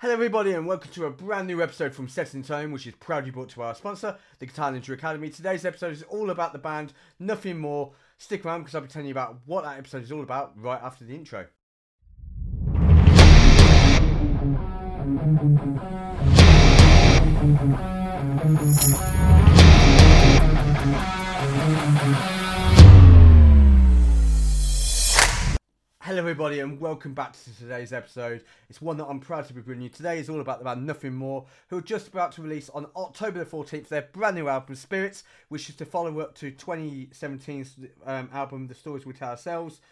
Hello, 0.00 0.12
everybody, 0.12 0.52
and 0.52 0.64
welcome 0.64 0.92
to 0.92 1.06
a 1.06 1.10
brand 1.10 1.48
new 1.48 1.60
episode 1.60 1.92
from 1.92 2.08
Set 2.08 2.32
in 2.32 2.44
Tone, 2.44 2.70
which 2.70 2.86
is 2.86 2.94
proudly 3.00 3.32
brought 3.32 3.48
to 3.48 3.62
our 3.62 3.74
sponsor, 3.74 4.16
the 4.38 4.46
Guitar 4.46 4.70
Ninja 4.70 4.94
Academy. 4.94 5.28
Today's 5.28 5.64
episode 5.64 5.92
is 5.92 6.04
all 6.04 6.30
about 6.30 6.52
the 6.52 6.60
band, 6.60 6.92
nothing 7.18 7.58
more. 7.58 7.90
Stick 8.16 8.44
around 8.44 8.60
because 8.60 8.76
I'll 8.76 8.82
be 8.82 8.86
telling 8.86 9.08
you 9.08 9.12
about 9.12 9.40
what 9.44 9.64
that 9.64 9.76
episode 9.76 10.04
is 10.04 10.12
all 10.12 10.22
about 10.22 10.52
right 10.56 10.80
after 10.80 11.04
the 11.04 11.16
intro. 11.16 11.46
Hello, 26.08 26.20
everybody, 26.20 26.60
and 26.60 26.80
welcome 26.80 27.12
back 27.12 27.34
to 27.34 27.54
today's 27.58 27.92
episode. 27.92 28.42
It's 28.70 28.80
one 28.80 28.96
that 28.96 29.04
I'm 29.04 29.20
proud 29.20 29.46
to 29.48 29.52
be 29.52 29.60
bringing 29.60 29.82
you. 29.82 29.88
Today 29.90 30.18
is 30.18 30.30
all 30.30 30.40
about 30.40 30.58
the 30.58 30.64
band 30.64 30.86
Nothing 30.86 31.14
More, 31.14 31.44
who 31.68 31.76
are 31.76 31.82
just 31.82 32.08
about 32.08 32.32
to 32.32 32.42
release 32.42 32.70
on 32.70 32.86
October 32.96 33.40
the 33.40 33.44
14th 33.44 33.88
their 33.88 34.08
brand 34.10 34.36
new 34.36 34.48
album, 34.48 34.74
Spirits, 34.74 35.24
which 35.50 35.68
is 35.68 35.74
to 35.74 35.84
follow 35.84 36.20
up 36.20 36.34
to 36.36 36.50
2017's 36.50 37.76
um, 38.06 38.30
album, 38.32 38.68
The 38.68 38.74
Stories 38.74 39.04
We 39.04 39.12
Tell 39.12 39.28
Ourselves. 39.28 39.82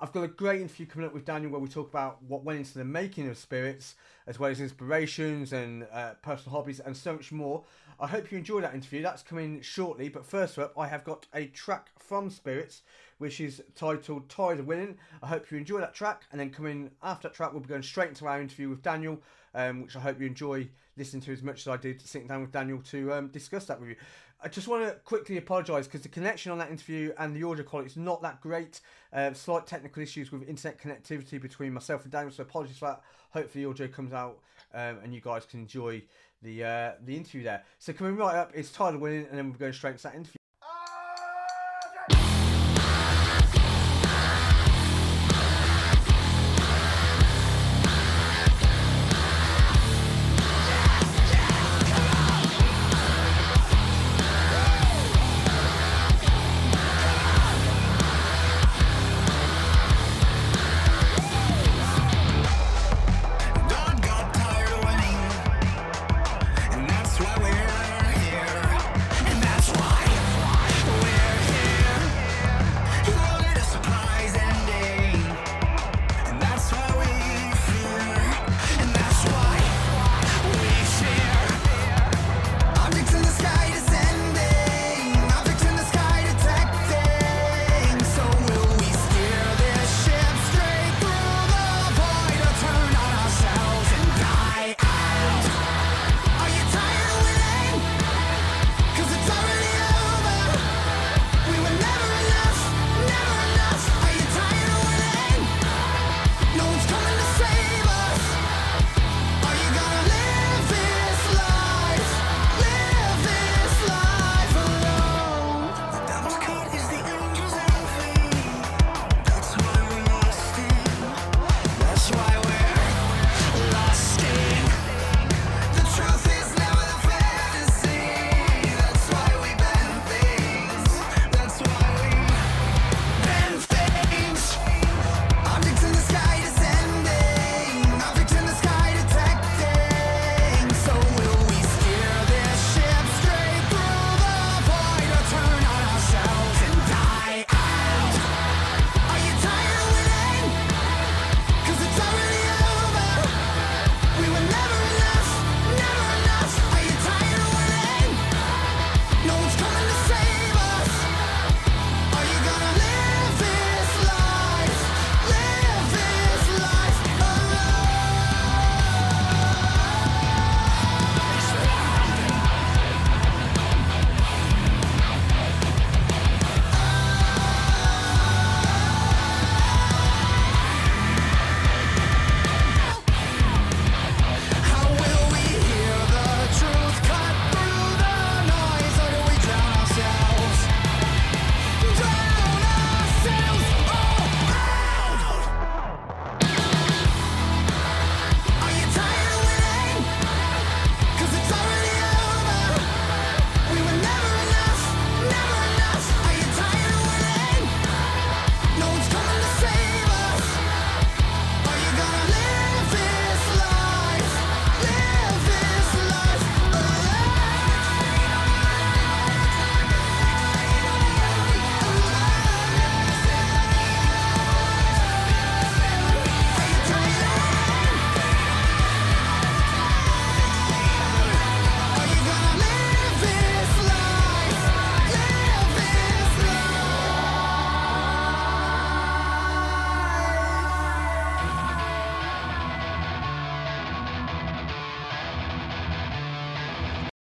I've 0.00 0.10
got 0.10 0.24
a 0.24 0.28
great 0.28 0.62
interview 0.62 0.86
coming 0.86 1.06
up 1.06 1.14
with 1.14 1.24
Daniel 1.24 1.52
where 1.52 1.60
we 1.60 1.68
talk 1.68 1.88
about 1.88 2.20
what 2.24 2.42
went 2.42 2.58
into 2.58 2.76
the 2.76 2.84
making 2.84 3.28
of 3.28 3.38
Spirits, 3.38 3.94
as 4.26 4.40
well 4.40 4.50
as 4.50 4.60
inspirations 4.60 5.52
and 5.52 5.86
uh, 5.92 6.14
personal 6.22 6.58
hobbies 6.58 6.80
and 6.80 6.96
so 6.96 7.12
much 7.12 7.30
more. 7.30 7.62
I 8.00 8.08
hope 8.08 8.32
you 8.32 8.38
enjoy 8.38 8.62
that 8.62 8.74
interview. 8.74 9.00
That's 9.00 9.22
coming 9.22 9.60
shortly. 9.60 10.08
But 10.08 10.26
first 10.26 10.58
up, 10.58 10.76
I 10.76 10.88
have 10.88 11.04
got 11.04 11.26
a 11.32 11.46
track 11.46 11.90
from 11.96 12.30
Spirits, 12.30 12.82
which 13.22 13.40
is 13.40 13.62
titled 13.76 14.28
Tired 14.28 14.58
of 14.58 14.66
Winning. 14.66 14.98
I 15.22 15.28
hope 15.28 15.48
you 15.52 15.56
enjoy 15.56 15.78
that 15.78 15.94
track. 15.94 16.24
And 16.32 16.40
then 16.40 16.50
coming 16.50 16.90
after 17.04 17.28
that 17.28 17.34
track, 17.34 17.52
we'll 17.52 17.62
be 17.62 17.68
going 17.68 17.84
straight 17.84 18.08
into 18.08 18.26
our 18.26 18.40
interview 18.40 18.68
with 18.68 18.82
Daniel, 18.82 19.22
um, 19.54 19.82
which 19.82 19.94
I 19.94 20.00
hope 20.00 20.20
you 20.20 20.26
enjoy 20.26 20.68
listening 20.96 21.22
to 21.22 21.32
as 21.32 21.40
much 21.40 21.60
as 21.60 21.68
I 21.68 21.76
did 21.76 22.02
sitting 22.02 22.26
down 22.26 22.40
with 22.40 22.50
Daniel 22.50 22.80
to 22.90 23.12
um, 23.12 23.28
discuss 23.28 23.66
that 23.66 23.78
with 23.78 23.90
you. 23.90 23.96
I 24.42 24.48
just 24.48 24.66
want 24.66 24.84
to 24.84 24.96
quickly 25.04 25.36
apologise 25.36 25.86
because 25.86 26.00
the 26.00 26.08
connection 26.08 26.50
on 26.50 26.58
that 26.58 26.72
interview 26.72 27.12
and 27.16 27.34
the 27.34 27.46
audio 27.46 27.62
quality 27.62 27.90
is 27.90 27.96
not 27.96 28.22
that 28.22 28.40
great. 28.40 28.80
Uh, 29.12 29.32
slight 29.34 29.68
technical 29.68 30.02
issues 30.02 30.32
with 30.32 30.48
internet 30.48 30.80
connectivity 30.80 31.40
between 31.40 31.72
myself 31.72 32.02
and 32.02 32.10
Daniel, 32.10 32.32
so 32.32 32.42
apologies 32.42 32.76
for 32.76 32.86
that. 32.86 33.02
Hopefully, 33.30 33.62
the 33.62 33.70
audio 33.70 33.86
comes 33.86 34.12
out 34.12 34.40
um, 34.74 34.98
and 35.04 35.14
you 35.14 35.20
guys 35.20 35.46
can 35.46 35.60
enjoy 35.60 36.02
the 36.42 36.64
uh, 36.64 36.92
the 37.04 37.16
interview 37.16 37.44
there. 37.44 37.62
So 37.78 37.92
coming 37.92 38.16
right 38.16 38.34
up 38.34 38.52
is 38.52 38.76
of 38.76 39.00
Winning, 39.00 39.26
and 39.30 39.38
then 39.38 39.52
we're 39.52 39.58
going 39.58 39.72
straight 39.72 39.92
into 39.92 40.02
that 40.02 40.16
interview. 40.16 40.41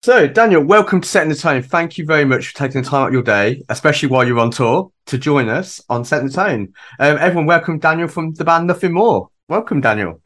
So, 0.08 0.26
Daniel, 0.26 0.62
welcome 0.64 1.02
to 1.02 1.06
Setting 1.06 1.28
the 1.28 1.34
Tone. 1.34 1.60
Thank 1.60 1.99
you 1.99 2.06
very 2.06 2.25
much 2.25 2.49
for 2.49 2.55
taking 2.55 2.81
the 2.81 2.88
time 2.88 3.02
out 3.02 3.06
of 3.08 3.12
your 3.12 3.22
day, 3.22 3.62
especially 3.69 4.08
while 4.08 4.26
you're 4.26 4.38
on 4.38 4.50
tour, 4.50 4.90
to 5.05 5.19
join 5.19 5.50
us 5.50 5.82
on 5.90 6.02
Setting 6.02 6.28
the 6.28 6.32
Tone. 6.32 6.72
Um, 6.99 7.19
everyone, 7.19 7.44
welcome 7.44 7.78
Daniel 7.78 8.08
from 8.08 8.32
the 8.32 8.43
band 8.43 8.69
Nothing 8.69 8.94
More. 8.94 9.28
Welcome, 9.50 9.82
Daniel. 9.82 10.22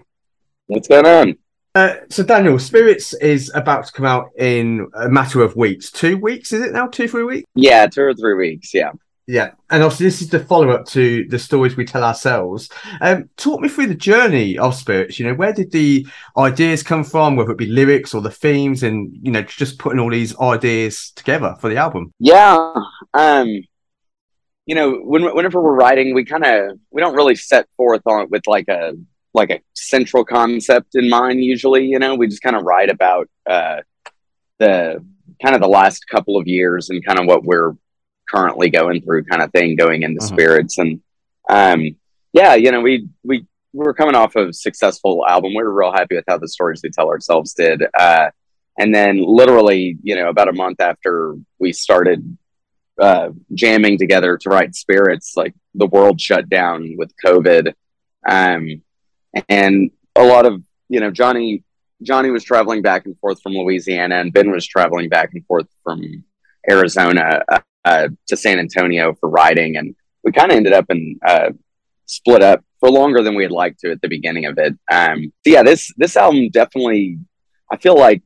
What's 0.69 0.87
going 0.87 1.05
on? 1.05 1.37
Uh, 1.75 1.97
so 2.11 2.23
Daniel, 2.23 2.61
Spirits 2.61 3.13
is 3.15 3.51
about 3.57 3.87
to 3.87 3.93
come 3.93 4.07
out 4.07 4.31
in 4.39 4.89
a 4.95 5.09
matter 5.09 5.43
of 5.43 5.57
weeks. 5.57 5.91
Two 5.91 6.17
weeks, 6.17 6.53
is 6.53 6.63
it 6.63 6.73
now? 6.73 6.87
Two, 6.87 7.09
three 7.09 7.25
weeks? 7.25 7.45
Yeah, 7.57 7.89
two 7.89 8.03
or 8.03 8.15
three 8.15 8.35
weeks. 8.35 8.73
Yeah. 8.73 8.93
Yeah, 9.29 9.53
and 9.71 9.85
obviously 9.85 10.07
this 10.07 10.21
is 10.21 10.31
the 10.31 10.41
follow-up 10.41 10.85
to 10.87 11.25
the 11.29 11.39
stories 11.39 11.77
we 11.77 11.85
tell 11.85 12.03
ourselves. 12.03 12.69
Um, 13.01 13.31
talk 13.37 13.61
me 13.61 13.69
through 13.69 13.87
the 13.87 13.95
journey 13.95 14.59
of 14.59 14.75
Spirits. 14.75 15.19
You 15.19 15.27
know, 15.27 15.35
where 15.35 15.53
did 15.53 15.71
the 15.71 16.07
ideas 16.37 16.83
come 16.83 17.05
from, 17.05 17.37
whether 17.37 17.53
it 17.53 17.59
be 17.59 17.67
lyrics 17.67 18.15
or 18.15 18.21
the 18.21 18.33
themes, 18.33 18.83
and 18.83 19.17
you 19.23 19.31
know, 19.31 19.43
just 19.43 19.79
putting 19.79 20.01
all 20.01 20.11
these 20.11 20.37
ideas 20.41 21.13
together 21.15 21.57
for 21.61 21.71
the 21.71 21.77
album. 21.77 22.13
Yeah. 22.19 22.75
Um, 23.15 23.63
you 24.67 24.75
know, 24.75 24.97
when, 24.97 25.25
whenever 25.35 25.63
we're 25.63 25.77
writing, 25.77 26.15
we 26.15 26.25
kind 26.25 26.45
of 26.45 26.79
we 26.91 27.01
don't 27.01 27.15
really 27.15 27.37
set 27.37 27.69
forth 27.77 28.03
on 28.07 28.29
with 28.29 28.47
like 28.49 28.69
a 28.69 28.95
like 29.35 29.51
a 29.51 29.61
central 29.75 30.25
concept 30.25 30.95
in 30.95 31.09
mind. 31.09 31.45
Usually, 31.45 31.87
you 31.87 31.99
know, 32.01 32.17
we 32.17 32.27
just 32.27 32.43
kind 32.43 32.57
of 32.57 32.65
write 32.65 32.91
about 32.91 33.29
uh, 33.49 33.83
the 34.59 35.05
kind 35.41 35.55
of 35.55 35.61
the 35.61 35.69
last 35.69 36.09
couple 36.09 36.37
of 36.37 36.47
years 36.49 36.91
and 36.91 37.05
kind 37.05 37.19
of 37.19 37.27
what 37.27 37.45
we're 37.45 37.75
currently 38.33 38.71
going 38.71 39.03
through, 39.03 39.25
kind 39.25 39.43
of 39.43 39.51
thing, 39.53 39.77
going 39.77 40.03
into 40.03 40.21
Mhm. 40.21 40.29
spirits. 40.29 40.79
And 40.79 41.01
um, 41.49 41.97
yeah, 42.33 42.55
you 42.55 42.71
know, 42.73 42.81
we 42.81 43.09
we 43.25 43.47
we 43.75 43.85
were 43.87 43.95
coming 43.95 44.15
off 44.15 44.37
of 44.37 44.49
a 44.49 44.53
successful 44.53 45.25
album. 45.29 45.55
We 45.55 45.63
were 45.63 45.73
real 45.73 45.93
happy 45.93 46.15
with 46.17 46.25
how 46.29 46.39
the 46.39 46.49
stories 46.49 46.81
we 46.83 46.91
tell 46.91 47.09
ourselves 47.09 47.55
did. 47.55 47.83
Uh, 47.99 48.31
and 48.79 48.95
then 48.95 49.23
literally, 49.23 49.97
you 50.03 50.15
know, 50.17 50.29
about 50.29 50.49
a 50.49 50.53
month 50.53 50.81
after 50.81 51.37
we 51.59 51.73
started 51.73 52.37
uh, 53.01 53.31
jamming 53.55 53.97
together 53.99 54.37
to 54.39 54.51
write 54.51 54.75
spirits 54.75 55.33
like 55.37 55.55
the 55.75 55.87
world 55.87 56.21
shut 56.21 56.49
down 56.51 56.95
with 56.99 57.11
covid 57.25 57.73
um, 58.29 58.83
and 59.49 59.91
a 60.15 60.23
lot 60.23 60.45
of 60.45 60.63
you 60.91 61.01
know 61.01 61.11
johnny 61.11 61.65
johnny 62.03 62.31
was 62.31 62.45
traveling 62.45 62.83
back 62.83 63.07
and 63.07 63.19
forth 63.19 63.41
from 63.43 63.55
louisiana 63.55 64.17
and 64.21 64.35
ben 64.35 64.51
was 64.51 64.67
traveling 64.67 65.09
back 65.09 65.31
and 65.33 65.45
forth 65.47 65.67
from 65.83 66.23
arizona 66.71 67.43
uh, 67.85 68.09
to 68.27 68.37
san 68.37 68.59
antonio 68.59 69.15
for 69.15 69.29
writing 69.29 69.77
and 69.77 69.95
we 70.25 70.33
kind 70.33 70.51
of 70.51 70.57
ended 70.57 70.73
up 70.73 70.87
and 70.89 71.21
uh, 71.27 71.51
split 72.07 72.43
up 72.43 72.65
for 72.81 72.91
longer 72.91 73.23
than 73.23 73.35
we 73.35 73.43
had 73.43 73.53
liked 73.53 73.81
to 73.81 73.91
at 73.91 74.01
the 74.03 74.09
beginning 74.09 74.47
of 74.47 74.59
it 74.59 74.75
um, 74.91 75.33
so 75.45 75.53
yeah 75.53 75.63
this 75.63 75.93
this 75.97 76.17
album 76.17 76.49
definitely 76.51 77.19
i 77.71 77.77
feel 77.77 77.97
like 77.97 78.23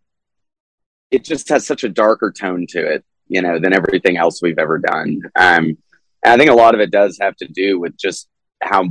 it 1.10 1.24
just 1.24 1.48
has 1.48 1.66
such 1.66 1.84
a 1.84 1.88
darker 1.88 2.32
tone 2.32 2.66
to 2.68 2.84
it 2.84 3.04
you 3.28 3.42
know, 3.42 3.58
than 3.58 3.72
everything 3.72 4.16
else 4.16 4.40
we've 4.40 4.58
ever 4.58 4.78
done. 4.78 5.20
Um, 5.38 5.76
I 6.24 6.36
think 6.36 6.50
a 6.50 6.54
lot 6.54 6.74
of 6.74 6.80
it 6.80 6.90
does 6.90 7.18
have 7.20 7.36
to 7.36 7.46
do 7.48 7.78
with 7.78 7.96
just 7.96 8.28
how 8.62 8.84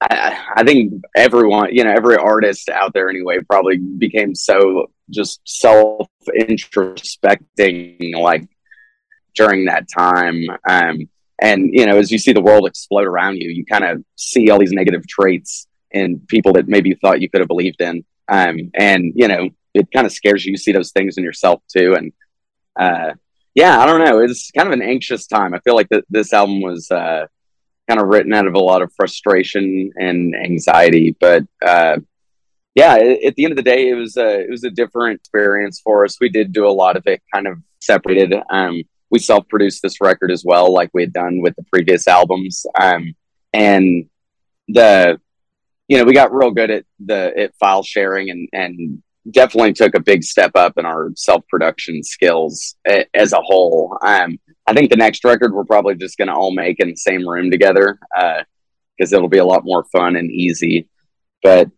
I, 0.00 0.38
I 0.56 0.64
think 0.64 1.02
everyone, 1.16 1.74
you 1.74 1.84
know, 1.84 1.92
every 1.92 2.16
artist 2.16 2.68
out 2.68 2.92
there 2.92 3.08
anyway, 3.08 3.38
probably 3.48 3.78
became 3.78 4.34
so 4.34 4.90
just 5.10 5.40
self 5.44 6.08
introspecting 6.28 8.14
like 8.20 8.48
during 9.34 9.64
that 9.66 9.86
time. 9.88 10.46
Um, 10.68 11.08
and, 11.40 11.70
you 11.72 11.86
know, 11.86 11.98
as 11.98 12.10
you 12.10 12.18
see 12.18 12.32
the 12.32 12.40
world 12.40 12.66
explode 12.66 13.06
around 13.06 13.36
you, 13.36 13.50
you 13.50 13.64
kind 13.64 13.84
of 13.84 14.04
see 14.16 14.50
all 14.50 14.58
these 14.58 14.72
negative 14.72 15.06
traits 15.06 15.66
in 15.90 16.20
people 16.28 16.52
that 16.54 16.68
maybe 16.68 16.88
you 16.90 16.96
thought 16.96 17.20
you 17.20 17.28
could 17.28 17.40
have 17.40 17.48
believed 17.48 17.80
in. 17.80 18.04
Um, 18.28 18.70
and, 18.74 19.12
you 19.14 19.28
know, 19.28 19.50
it 19.74 19.88
kind 19.92 20.06
of 20.06 20.12
scares 20.12 20.44
you. 20.44 20.52
You 20.52 20.56
see 20.56 20.72
those 20.72 20.92
things 20.92 21.18
in 21.18 21.24
yourself 21.24 21.62
too. 21.74 21.94
And, 21.94 22.12
uh, 22.78 23.14
yeah, 23.54 23.78
I 23.80 23.86
don't 23.86 24.04
know. 24.04 24.20
It's 24.20 24.50
kind 24.50 24.68
of 24.68 24.72
an 24.72 24.82
anxious 24.82 25.26
time. 25.26 25.52
I 25.52 25.60
feel 25.60 25.74
like 25.74 25.88
th- 25.88 26.04
this 26.08 26.32
album 26.32 26.62
was 26.62 26.90
uh, 26.90 27.26
kind 27.88 28.00
of 28.00 28.08
written 28.08 28.32
out 28.32 28.46
of 28.46 28.54
a 28.54 28.58
lot 28.58 28.82
of 28.82 28.92
frustration 28.94 29.90
and 29.96 30.34
anxiety. 30.34 31.16
But 31.18 31.44
uh, 31.64 31.98
yeah, 32.74 32.94
at 32.94 33.34
the 33.34 33.44
end 33.44 33.52
of 33.52 33.56
the 33.56 33.62
day, 33.62 33.90
it 33.90 33.94
was 33.94 34.16
a 34.16 34.40
it 34.40 34.50
was 34.50 34.64
a 34.64 34.70
different 34.70 35.20
experience 35.20 35.80
for 35.80 36.04
us. 36.04 36.18
We 36.20 36.30
did 36.30 36.52
do 36.52 36.66
a 36.66 36.70
lot 36.70 36.96
of 36.96 37.02
it 37.06 37.22
kind 37.32 37.46
of 37.46 37.58
separated. 37.80 38.32
Um, 38.48 38.82
we 39.12 39.18
self 39.18 39.46
produced 39.46 39.82
this 39.82 40.00
record 40.00 40.32
as 40.32 40.42
well, 40.44 40.72
like 40.72 40.90
we 40.92 41.02
had 41.02 41.12
done 41.12 41.42
with 41.42 41.54
the 41.54 41.62
previous 41.64 42.08
albums. 42.08 42.64
Um, 42.80 43.14
and 43.52 44.08
the 44.68 45.20
you 45.86 45.98
know 45.98 46.04
we 46.04 46.14
got 46.14 46.34
real 46.34 46.50
good 46.50 46.70
at 46.70 46.84
the 46.98 47.32
at 47.38 47.54
file 47.56 47.82
sharing 47.82 48.30
and 48.30 48.48
and 48.52 49.02
definitely 49.30 49.74
took 49.74 49.94
a 49.94 50.00
big 50.00 50.24
step 50.24 50.52
up 50.56 50.78
in 50.78 50.86
our 50.86 51.10
self 51.14 51.46
production 51.48 52.02
skills 52.02 52.74
a, 52.88 53.04
as 53.14 53.34
a 53.34 53.40
whole. 53.40 53.98
Um, 54.02 54.40
I 54.66 54.72
think 54.72 54.90
the 54.90 54.96
next 54.96 55.24
record 55.24 55.52
we're 55.52 55.64
probably 55.64 55.94
just 55.94 56.16
going 56.16 56.28
to 56.28 56.34
all 56.34 56.52
make 56.52 56.80
in 56.80 56.88
the 56.88 56.96
same 56.96 57.28
room 57.28 57.50
together 57.50 58.00
because 58.96 59.12
it'll 59.12 59.28
be 59.28 59.38
a 59.38 59.44
lot 59.44 59.64
more 59.64 59.84
fun 59.92 60.16
and 60.16 60.30
easy. 60.30 60.88
But 61.42 61.70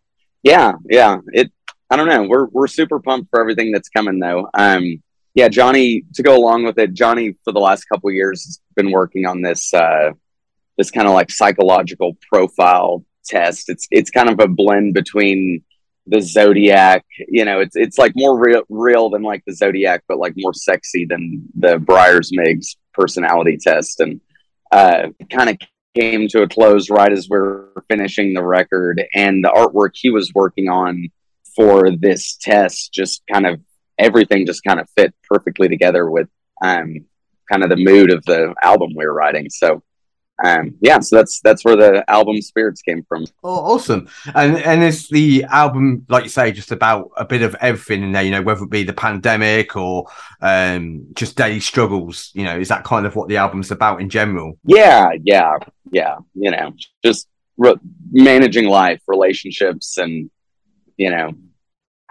yeah, 0.42 0.74
yeah, 0.88 1.18
it. 1.32 1.50
I 1.90 1.96
don't 1.96 2.08
know. 2.08 2.22
We're 2.22 2.46
we're 2.46 2.68
super 2.68 3.00
pumped 3.00 3.30
for 3.30 3.40
everything 3.40 3.72
that's 3.72 3.88
coming 3.88 4.20
though. 4.20 4.48
Um, 4.54 5.02
yeah, 5.34 5.48
Johnny 5.48 6.04
to 6.14 6.22
go 6.22 6.36
along 6.36 6.64
with 6.64 6.78
it. 6.78 6.94
Johnny 6.94 7.36
for 7.44 7.52
the 7.52 7.60
last 7.60 7.84
couple 7.84 8.10
years 8.12 8.44
has 8.44 8.60
been 8.76 8.90
working 8.90 9.26
on 9.26 9.42
this 9.42 9.72
uh, 9.74 10.10
this 10.78 10.90
kind 10.90 11.06
of 11.06 11.14
like 11.14 11.30
psychological 11.30 12.16
profile 12.30 13.04
test. 13.24 13.68
It's 13.68 13.86
it's 13.90 14.10
kind 14.10 14.30
of 14.30 14.40
a 14.40 14.48
blend 14.48 14.94
between 14.94 15.62
the 16.06 16.20
zodiac 16.20 17.04
you 17.28 17.44
know 17.44 17.60
it's 17.60 17.76
it's 17.76 17.98
like 17.98 18.12
more 18.14 18.38
real 18.38 18.62
real 18.68 19.08
than 19.08 19.22
like 19.22 19.42
the 19.46 19.54
zodiac 19.54 20.02
but 20.06 20.18
like 20.18 20.34
more 20.36 20.52
sexy 20.52 21.06
than 21.06 21.42
the 21.56 21.78
briars 21.78 22.30
miggs 22.32 22.76
personality 22.92 23.56
test 23.56 24.00
and 24.00 24.20
uh 24.70 25.08
kind 25.30 25.48
of 25.48 25.56
came 25.94 26.28
to 26.28 26.42
a 26.42 26.48
close 26.48 26.90
right 26.90 27.12
as 27.12 27.28
we're 27.28 27.68
finishing 27.88 28.34
the 28.34 28.42
record 28.42 29.02
and 29.14 29.42
the 29.42 29.48
artwork 29.48 29.92
he 29.94 30.10
was 30.10 30.30
working 30.34 30.68
on 30.68 31.08
for 31.56 31.90
this 31.96 32.36
test 32.40 32.92
just 32.92 33.22
kind 33.32 33.46
of 33.46 33.60
everything 33.98 34.46
just 34.46 34.64
kind 34.64 34.80
of 34.80 34.88
fit 34.96 35.14
perfectly 35.28 35.68
together 35.68 36.10
with 36.10 36.28
um 36.62 37.04
kind 37.50 37.62
of 37.62 37.68
the 37.70 37.76
mood 37.76 38.10
of 38.12 38.24
the 38.24 38.54
album 38.62 38.90
we 38.96 39.04
were 39.06 39.14
writing 39.14 39.48
so 39.50 39.82
um 40.44 40.74
yeah 40.80 40.98
so 40.98 41.14
that's 41.16 41.40
that's 41.42 41.64
where 41.64 41.76
the 41.76 42.04
album 42.10 42.40
spirits 42.42 42.82
came 42.82 43.04
from 43.08 43.24
Oh, 43.44 43.74
awesome! 43.74 44.08
And 44.34 44.56
and 44.56 44.82
is 44.82 45.08
the 45.08 45.44
album, 45.44 46.04
like 46.08 46.24
you 46.24 46.28
say, 46.30 46.50
just 46.50 46.72
about 46.72 47.10
a 47.16 47.24
bit 47.24 47.42
of 47.42 47.54
everything 47.60 48.02
in 48.02 48.10
there? 48.12 48.22
You 48.24 48.30
know, 48.32 48.42
whether 48.42 48.64
it 48.64 48.70
be 48.70 48.82
the 48.82 48.92
pandemic 48.94 49.76
or 49.76 50.06
um, 50.40 51.06
just 51.14 51.36
daily 51.36 51.60
struggles. 51.60 52.30
You 52.34 52.44
know, 52.44 52.58
is 52.58 52.68
that 52.68 52.82
kind 52.82 53.06
of 53.06 53.14
what 53.14 53.28
the 53.28 53.36
album's 53.36 53.70
about 53.70 54.00
in 54.00 54.08
general? 54.08 54.58
yeah 54.64 55.10
yeah 55.22 55.52
yeah 55.92 56.16
you 56.34 56.50
know 56.50 56.72
just 57.04 57.28
re- 57.58 57.76
managing 58.10 58.66
life 58.66 59.00
relationships 59.06 59.98
and 59.98 60.30
you 60.96 61.10
know 61.10 61.30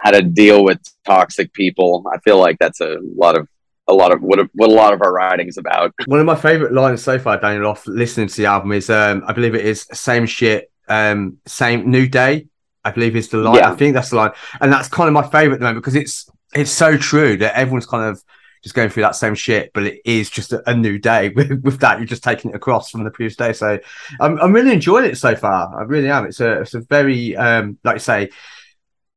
how 0.04 0.10
to 0.10 0.22
deal 0.22 0.62
with 0.62 0.78
toxic 1.04 1.52
people 1.52 2.04
i 2.14 2.18
feel 2.18 2.38
like 2.38 2.56
that's 2.58 2.80
a 2.80 2.98
lot 3.16 3.36
of 3.36 3.48
a 3.86 3.92
lot 3.92 4.12
of 4.12 4.22
what, 4.22 4.38
what 4.54 4.70
a 4.70 4.72
lot 4.72 4.92
of 4.92 5.02
our 5.02 5.12
writing's 5.12 5.58
about 5.58 5.92
One 6.06 6.20
of 6.20 6.26
my 6.26 6.36
favorite 6.36 6.72
lines 6.72 7.02
so 7.02 7.18
far, 7.18 7.38
Daniel, 7.38 7.66
off 7.66 7.86
listening 7.86 8.28
to 8.28 8.36
the 8.36 8.46
album 8.46 8.72
is, 8.72 8.88
um, 8.88 9.22
I 9.26 9.32
believe 9.32 9.54
it 9.54 9.64
is 9.64 9.86
same 9.92 10.26
shit, 10.26 10.70
um, 10.88 11.38
same 11.46 11.90
new 11.90 12.08
day. 12.08 12.46
I 12.84 12.90
believe 12.90 13.16
is 13.16 13.28
the 13.28 13.38
line. 13.38 13.56
Yeah. 13.56 13.72
I 13.72 13.76
think 13.76 13.94
that's 13.94 14.10
the 14.10 14.16
line, 14.16 14.32
and 14.60 14.70
that's 14.70 14.88
kind 14.88 15.08
of 15.08 15.14
my 15.14 15.22
favorite 15.22 15.54
at 15.54 15.60
the 15.60 15.64
moment 15.64 15.82
because 15.82 15.94
it's 15.94 16.28
it's 16.54 16.70
so 16.70 16.98
true 16.98 17.36
that 17.38 17.56
everyone's 17.56 17.86
kind 17.86 18.10
of 18.10 18.22
just 18.62 18.74
going 18.74 18.90
through 18.90 19.04
that 19.04 19.16
same 19.16 19.34
shit, 19.34 19.70
but 19.72 19.84
it 19.84 20.00
is 20.04 20.28
just 20.28 20.52
a, 20.52 20.70
a 20.70 20.74
new 20.74 20.98
day. 20.98 21.28
With, 21.34 21.62
with 21.62 21.80
that, 21.80 21.98
you're 21.98 22.06
just 22.06 22.22
taking 22.22 22.50
it 22.50 22.56
across 22.56 22.90
from 22.90 23.04
the 23.04 23.10
previous 23.10 23.36
day. 23.36 23.54
So 23.54 23.78
I'm 24.20 24.38
I'm 24.38 24.52
really 24.52 24.72
enjoying 24.72 25.06
it 25.06 25.16
so 25.16 25.34
far. 25.34 25.78
I 25.78 25.84
really 25.84 26.10
am. 26.10 26.26
It's 26.26 26.40
a 26.40 26.60
it's 26.60 26.74
a 26.74 26.80
very 26.80 27.34
um 27.36 27.78
like 27.84 27.94
you 27.94 28.00
say, 28.00 28.30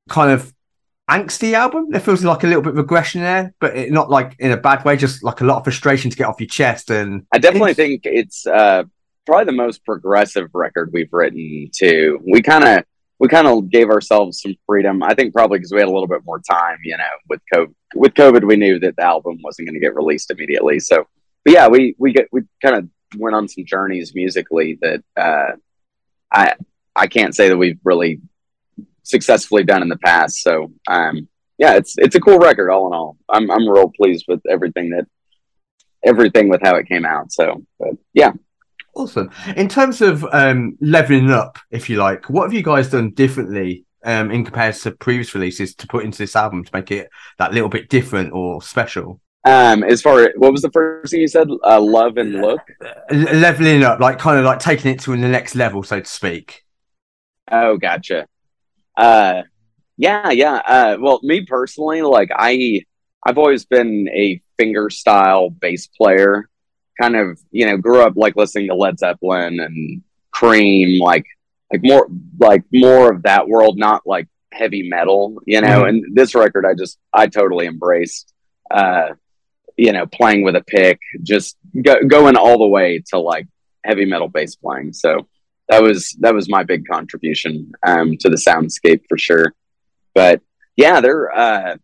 kind 0.07 0.31
of 0.31 0.53
angsty 1.09 1.53
album. 1.53 1.87
There 1.89 2.01
feels 2.01 2.23
like 2.23 2.43
a 2.43 2.47
little 2.47 2.61
bit 2.61 2.73
of 2.73 2.79
aggression 2.79 3.21
there, 3.21 3.53
but 3.59 3.75
it, 3.75 3.91
not 3.91 4.09
like 4.09 4.35
in 4.39 4.51
a 4.51 4.57
bad 4.57 4.83
way. 4.83 4.97
Just 4.97 5.23
like 5.23 5.41
a 5.41 5.45
lot 5.45 5.57
of 5.57 5.63
frustration 5.63 6.11
to 6.11 6.17
get 6.17 6.27
off 6.27 6.39
your 6.39 6.47
chest. 6.47 6.89
And 6.89 7.25
i 7.33 7.37
definitely 7.37 7.73
think 7.73 8.01
it's 8.03 8.45
uh 8.45 8.83
probably 9.27 9.45
the 9.45 9.51
most 9.51 9.85
progressive 9.85 10.49
record 10.53 10.89
we've 10.93 11.11
written 11.11 11.69
too 11.75 12.17
we 12.31 12.41
kind 12.41 12.63
of 12.63 12.83
we 13.19 13.27
kind 13.27 13.45
of 13.45 13.69
gave 13.69 13.89
ourselves 13.89 14.41
some 14.41 14.55
freedom 14.65 15.03
i 15.03 15.13
think 15.13 15.33
probably 15.33 15.59
because 15.59 15.71
we 15.71 15.79
had 15.79 15.89
a 15.89 15.91
little 15.91 16.07
bit 16.07 16.21
more 16.25 16.39
time 16.39 16.77
you 16.83 16.95
know 16.95 17.03
with 17.29 17.41
covid 17.53 17.73
with 17.93 18.13
covid 18.13 18.47
we 18.47 18.55
knew 18.55 18.79
that 18.79 18.95
the 18.95 19.03
album 19.03 19.37
wasn't 19.43 19.67
going 19.67 19.73
to 19.73 19.81
get 19.81 19.95
released 19.95 20.31
immediately 20.31 20.79
so 20.79 21.05
but 21.43 21.53
yeah 21.53 21.67
we 21.67 21.93
we 21.99 22.13
get 22.13 22.29
we 22.31 22.41
kind 22.63 22.75
of 22.75 22.87
went 23.17 23.35
on 23.35 23.49
some 23.49 23.65
journeys 23.65 24.15
musically 24.15 24.79
that 24.81 25.03
uh 25.17 25.51
i 26.31 26.53
i 26.95 27.05
can't 27.05 27.35
say 27.35 27.49
that 27.49 27.57
we've 27.57 27.79
really 27.83 28.21
successfully 29.09 29.63
done 29.63 29.81
in 29.81 29.89
the 29.89 29.97
past. 29.97 30.41
So 30.41 30.71
um 30.87 31.27
yeah 31.57 31.75
it's 31.75 31.95
it's 31.97 32.15
a 32.15 32.19
cool 32.19 32.39
record 32.39 32.69
all 32.69 32.87
in 32.87 32.93
all. 32.93 33.17
I'm 33.29 33.49
i'm 33.49 33.67
real 33.67 33.89
pleased 33.89 34.25
with 34.27 34.41
everything 34.49 34.89
that 34.91 35.05
everything 36.03 36.49
with 36.49 36.61
how 36.63 36.75
it 36.75 36.87
came 36.87 37.05
out 37.05 37.31
so 37.31 37.63
but 37.79 37.91
yeah. 38.13 38.31
Awesome. 38.95 39.29
In 39.55 39.69
terms 39.69 40.01
of 40.01 40.25
um, 40.31 40.75
leveling 40.81 41.29
up, 41.29 41.59
if 41.69 41.87
you 41.87 41.97
like, 41.97 42.31
what 42.31 42.45
have 42.45 42.53
you 42.53 42.63
guys 42.63 42.89
done 42.89 43.11
differently 43.11 43.85
um, 44.03 44.31
in 44.31 44.43
comparison 44.43 44.91
to 44.91 44.97
previous 44.97 45.35
releases 45.35 45.75
to 45.75 45.85
put 45.85 46.03
into 46.03 46.17
this 46.17 46.35
album 46.35 46.63
to 46.63 46.71
make 46.73 46.89
it 46.89 47.07
that 47.37 47.53
little 47.53 47.69
bit 47.69 47.89
different 47.89 48.33
or 48.33 48.59
special? 48.61 49.21
um 49.45 49.83
as 49.83 50.01
far 50.01 50.23
as 50.23 50.29
what 50.37 50.51
was 50.51 50.63
the 50.63 50.71
first 50.71 51.11
thing 51.11 51.21
you 51.21 51.27
said? 51.27 51.47
Uh 51.63 51.79
love 51.79 52.17
and 52.17 52.41
look? 52.41 52.61
Leveling 53.11 53.83
up, 53.83 53.99
like 53.99 54.17
kind 54.17 54.39
of 54.39 54.45
like 54.45 54.59
taking 54.59 54.91
it 54.91 54.99
to 55.01 55.11
the 55.11 55.17
next 55.17 55.53
level, 55.53 55.83
so 55.83 55.99
to 55.99 56.05
speak. 56.05 56.63
oh 57.51 57.77
gotcha 57.77 58.25
uh 58.97 59.43
Yeah, 59.97 60.29
yeah. 60.31 60.55
Uh, 60.67 60.97
well, 60.99 61.19
me 61.23 61.41
personally, 61.45 62.01
like 62.01 62.29
I, 62.35 62.81
I've 63.25 63.37
always 63.37 63.65
been 63.65 64.07
a 64.13 64.41
finger 64.57 64.89
style 64.89 65.49
bass 65.49 65.87
player. 65.87 66.49
Kind 67.01 67.15
of, 67.15 67.39
you 67.51 67.65
know, 67.65 67.77
grew 67.77 68.01
up 68.01 68.13
like 68.15 68.35
listening 68.35 68.67
to 68.67 68.75
Led 68.75 68.99
Zeppelin 68.99 69.59
and 69.59 70.01
Cream, 70.31 70.99
like, 70.99 71.25
like 71.71 71.81
more, 71.83 72.07
like 72.39 72.63
more 72.73 73.11
of 73.11 73.23
that 73.23 73.47
world, 73.47 73.77
not 73.77 74.01
like 74.05 74.27
heavy 74.51 74.87
metal, 74.89 75.41
you 75.45 75.61
know. 75.61 75.83
Mhm. 75.83 75.89
And 75.89 76.15
this 76.15 76.33
record, 76.35 76.65
I 76.65 76.73
just, 76.73 76.97
I 77.13 77.27
totally 77.27 77.67
embraced. 77.67 78.33
Uh, 78.69 79.13
you 79.77 79.91
know, 79.93 80.05
playing 80.07 80.43
with 80.43 80.55
a 80.55 80.63
pick, 80.63 80.99
just 81.23 81.55
go, 81.83 82.01
going 82.03 82.35
all 82.35 82.57
the 82.57 82.67
way 82.67 83.03
to 83.09 83.19
like 83.19 83.47
heavy 83.83 84.05
metal 84.05 84.27
bass 84.27 84.55
playing. 84.55 84.93
So 84.93 85.27
that 85.69 85.81
was 85.83 86.15
that 86.19 86.33
was 86.33 86.50
my 86.50 86.63
big 86.63 86.88
contribution 86.88 87.71
um, 87.86 88.17
to 88.19 88.29
the 88.29 88.38
soundscape 88.38 89.01
for 89.09 89.17
sure. 89.17 89.53
But 90.15 90.41
yeah 90.75 91.01
they're 91.01 91.36
uh 91.36 91.75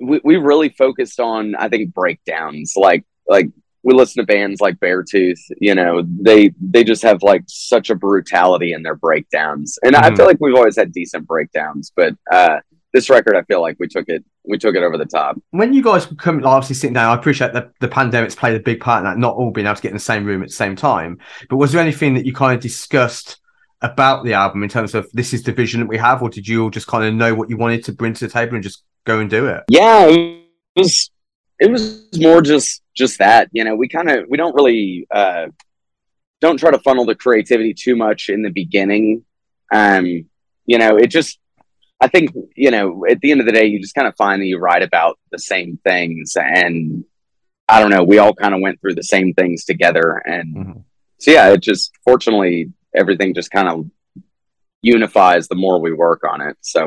we, 0.00 0.20
we 0.24 0.36
really 0.36 0.70
focused 0.70 1.20
on 1.20 1.54
i 1.56 1.68
think 1.68 1.92
breakdowns. 1.94 2.72
Like 2.76 3.04
like 3.28 3.48
we 3.84 3.94
listen 3.94 4.22
to 4.22 4.26
bands 4.26 4.60
like 4.60 4.76
beartooth 4.80 5.38
you 5.60 5.74
know 5.74 6.02
they 6.20 6.52
they 6.60 6.82
just 6.84 7.02
have 7.02 7.22
like 7.22 7.42
such 7.46 7.90
a 7.90 7.94
brutality 7.94 8.72
in 8.72 8.82
their 8.82 8.94
breakdowns. 8.96 9.78
And 9.84 9.94
i 9.96 10.10
Mhm. 10.10 10.16
feel 10.16 10.26
like 10.26 10.38
we've 10.40 10.54
always 10.54 10.76
had 10.76 10.92
decent 10.92 11.26
breakdowns 11.26 11.92
but 11.94 12.14
uh 12.30 12.58
this 12.92 13.10
record 13.10 13.36
i 13.36 13.42
feel 13.42 13.60
like 13.60 13.76
we 13.78 13.88
took 13.88 14.08
it 14.08 14.24
we 14.44 14.58
took 14.58 14.74
it 14.74 14.82
over 14.82 14.98
the 14.98 15.06
top 15.06 15.36
When 15.50 15.72
you 15.72 15.82
guys 15.82 16.06
come, 16.18 16.40
like, 16.40 16.52
obviously 16.52 16.74
sitting 16.74 16.94
down, 16.94 17.10
I 17.10 17.14
appreciate 17.14 17.52
that 17.52 17.72
the 17.80 17.88
pandemic's 17.88 18.34
played 18.34 18.56
a 18.56 18.60
big 18.60 18.80
part 18.80 18.98
in 18.98 19.04
that, 19.04 19.18
not 19.18 19.36
all 19.36 19.52
being 19.52 19.66
able 19.66 19.76
to 19.76 19.82
get 19.82 19.90
in 19.90 19.94
the 19.96 20.00
same 20.00 20.24
room 20.24 20.42
at 20.42 20.48
the 20.48 20.54
same 20.54 20.74
time. 20.74 21.18
But 21.48 21.58
was 21.58 21.72
there 21.72 21.80
anything 21.80 22.14
that 22.14 22.26
you 22.26 22.32
kind 22.32 22.54
of 22.56 22.60
discussed 22.60 23.38
about 23.82 24.24
the 24.24 24.34
album 24.34 24.62
in 24.62 24.68
terms 24.68 24.94
of 24.94 25.08
this 25.12 25.32
is 25.32 25.42
the 25.42 25.52
vision 25.52 25.80
that 25.80 25.86
we 25.86 25.96
have, 25.98 26.22
or 26.22 26.28
did 26.28 26.48
you 26.48 26.64
all 26.64 26.70
just 26.70 26.86
kind 26.86 27.04
of 27.04 27.14
know 27.14 27.34
what 27.34 27.50
you 27.50 27.56
wanted 27.56 27.84
to 27.84 27.92
bring 27.92 28.14
to 28.14 28.26
the 28.26 28.32
table 28.32 28.54
and 28.54 28.64
just 28.64 28.82
go 29.04 29.20
and 29.20 29.30
do 29.30 29.46
it? 29.46 29.62
yeah 29.68 30.06
it 30.06 30.80
was 30.80 31.10
it 31.58 31.70
was 31.70 32.08
more 32.18 32.42
just 32.42 32.82
just 32.94 33.18
that 33.18 33.48
you 33.52 33.64
know 33.64 33.74
we 33.74 33.88
kind 33.88 34.10
of 34.10 34.24
we 34.28 34.36
don't 34.36 34.54
really 34.54 35.06
uh 35.10 35.46
don't 36.40 36.58
try 36.58 36.70
to 36.70 36.78
funnel 36.80 37.04
the 37.04 37.14
creativity 37.14 37.72
too 37.74 37.94
much 37.94 38.28
in 38.28 38.42
the 38.42 38.50
beginning 38.50 39.24
um 39.72 40.06
you 40.66 40.78
know 40.78 40.96
it 40.96 41.08
just 41.08 41.38
i 42.02 42.08
think 42.08 42.30
you 42.54 42.70
know 42.70 43.04
at 43.10 43.18
the 43.20 43.30
end 43.30 43.40
of 43.40 43.46
the 43.46 43.52
day 43.58 43.64
you 43.64 43.80
just 43.80 43.94
kind 43.94 44.08
of 44.08 44.14
find 44.16 44.40
that 44.42 44.46
you 44.46 44.58
write 44.58 44.82
about 44.82 45.18
the 45.30 45.38
same 45.38 45.78
things 45.84 46.36
and 46.36 47.04
i 47.68 47.80
don't 47.80 47.90
know 47.90 48.02
we 48.04 48.18
all 48.18 48.34
kind 48.34 48.54
of 48.54 48.60
went 48.60 48.78
through 48.80 48.94
the 48.94 49.02
same 49.14 49.32
things 49.34 49.64
together 49.64 50.08
and 50.26 50.48
Mhm. 50.56 50.84
so 51.18 51.30
yeah 51.30 51.48
it 51.54 51.60
just 51.62 51.92
fortunately 52.04 52.70
everything 52.94 53.32
just 53.40 53.50
kind 53.50 53.68
of 53.68 53.86
unifies 54.82 55.48
the 55.48 55.54
more 55.64 55.80
we 55.80 55.92
work 55.92 56.22
on 56.30 56.40
it 56.40 56.56
so 56.60 56.86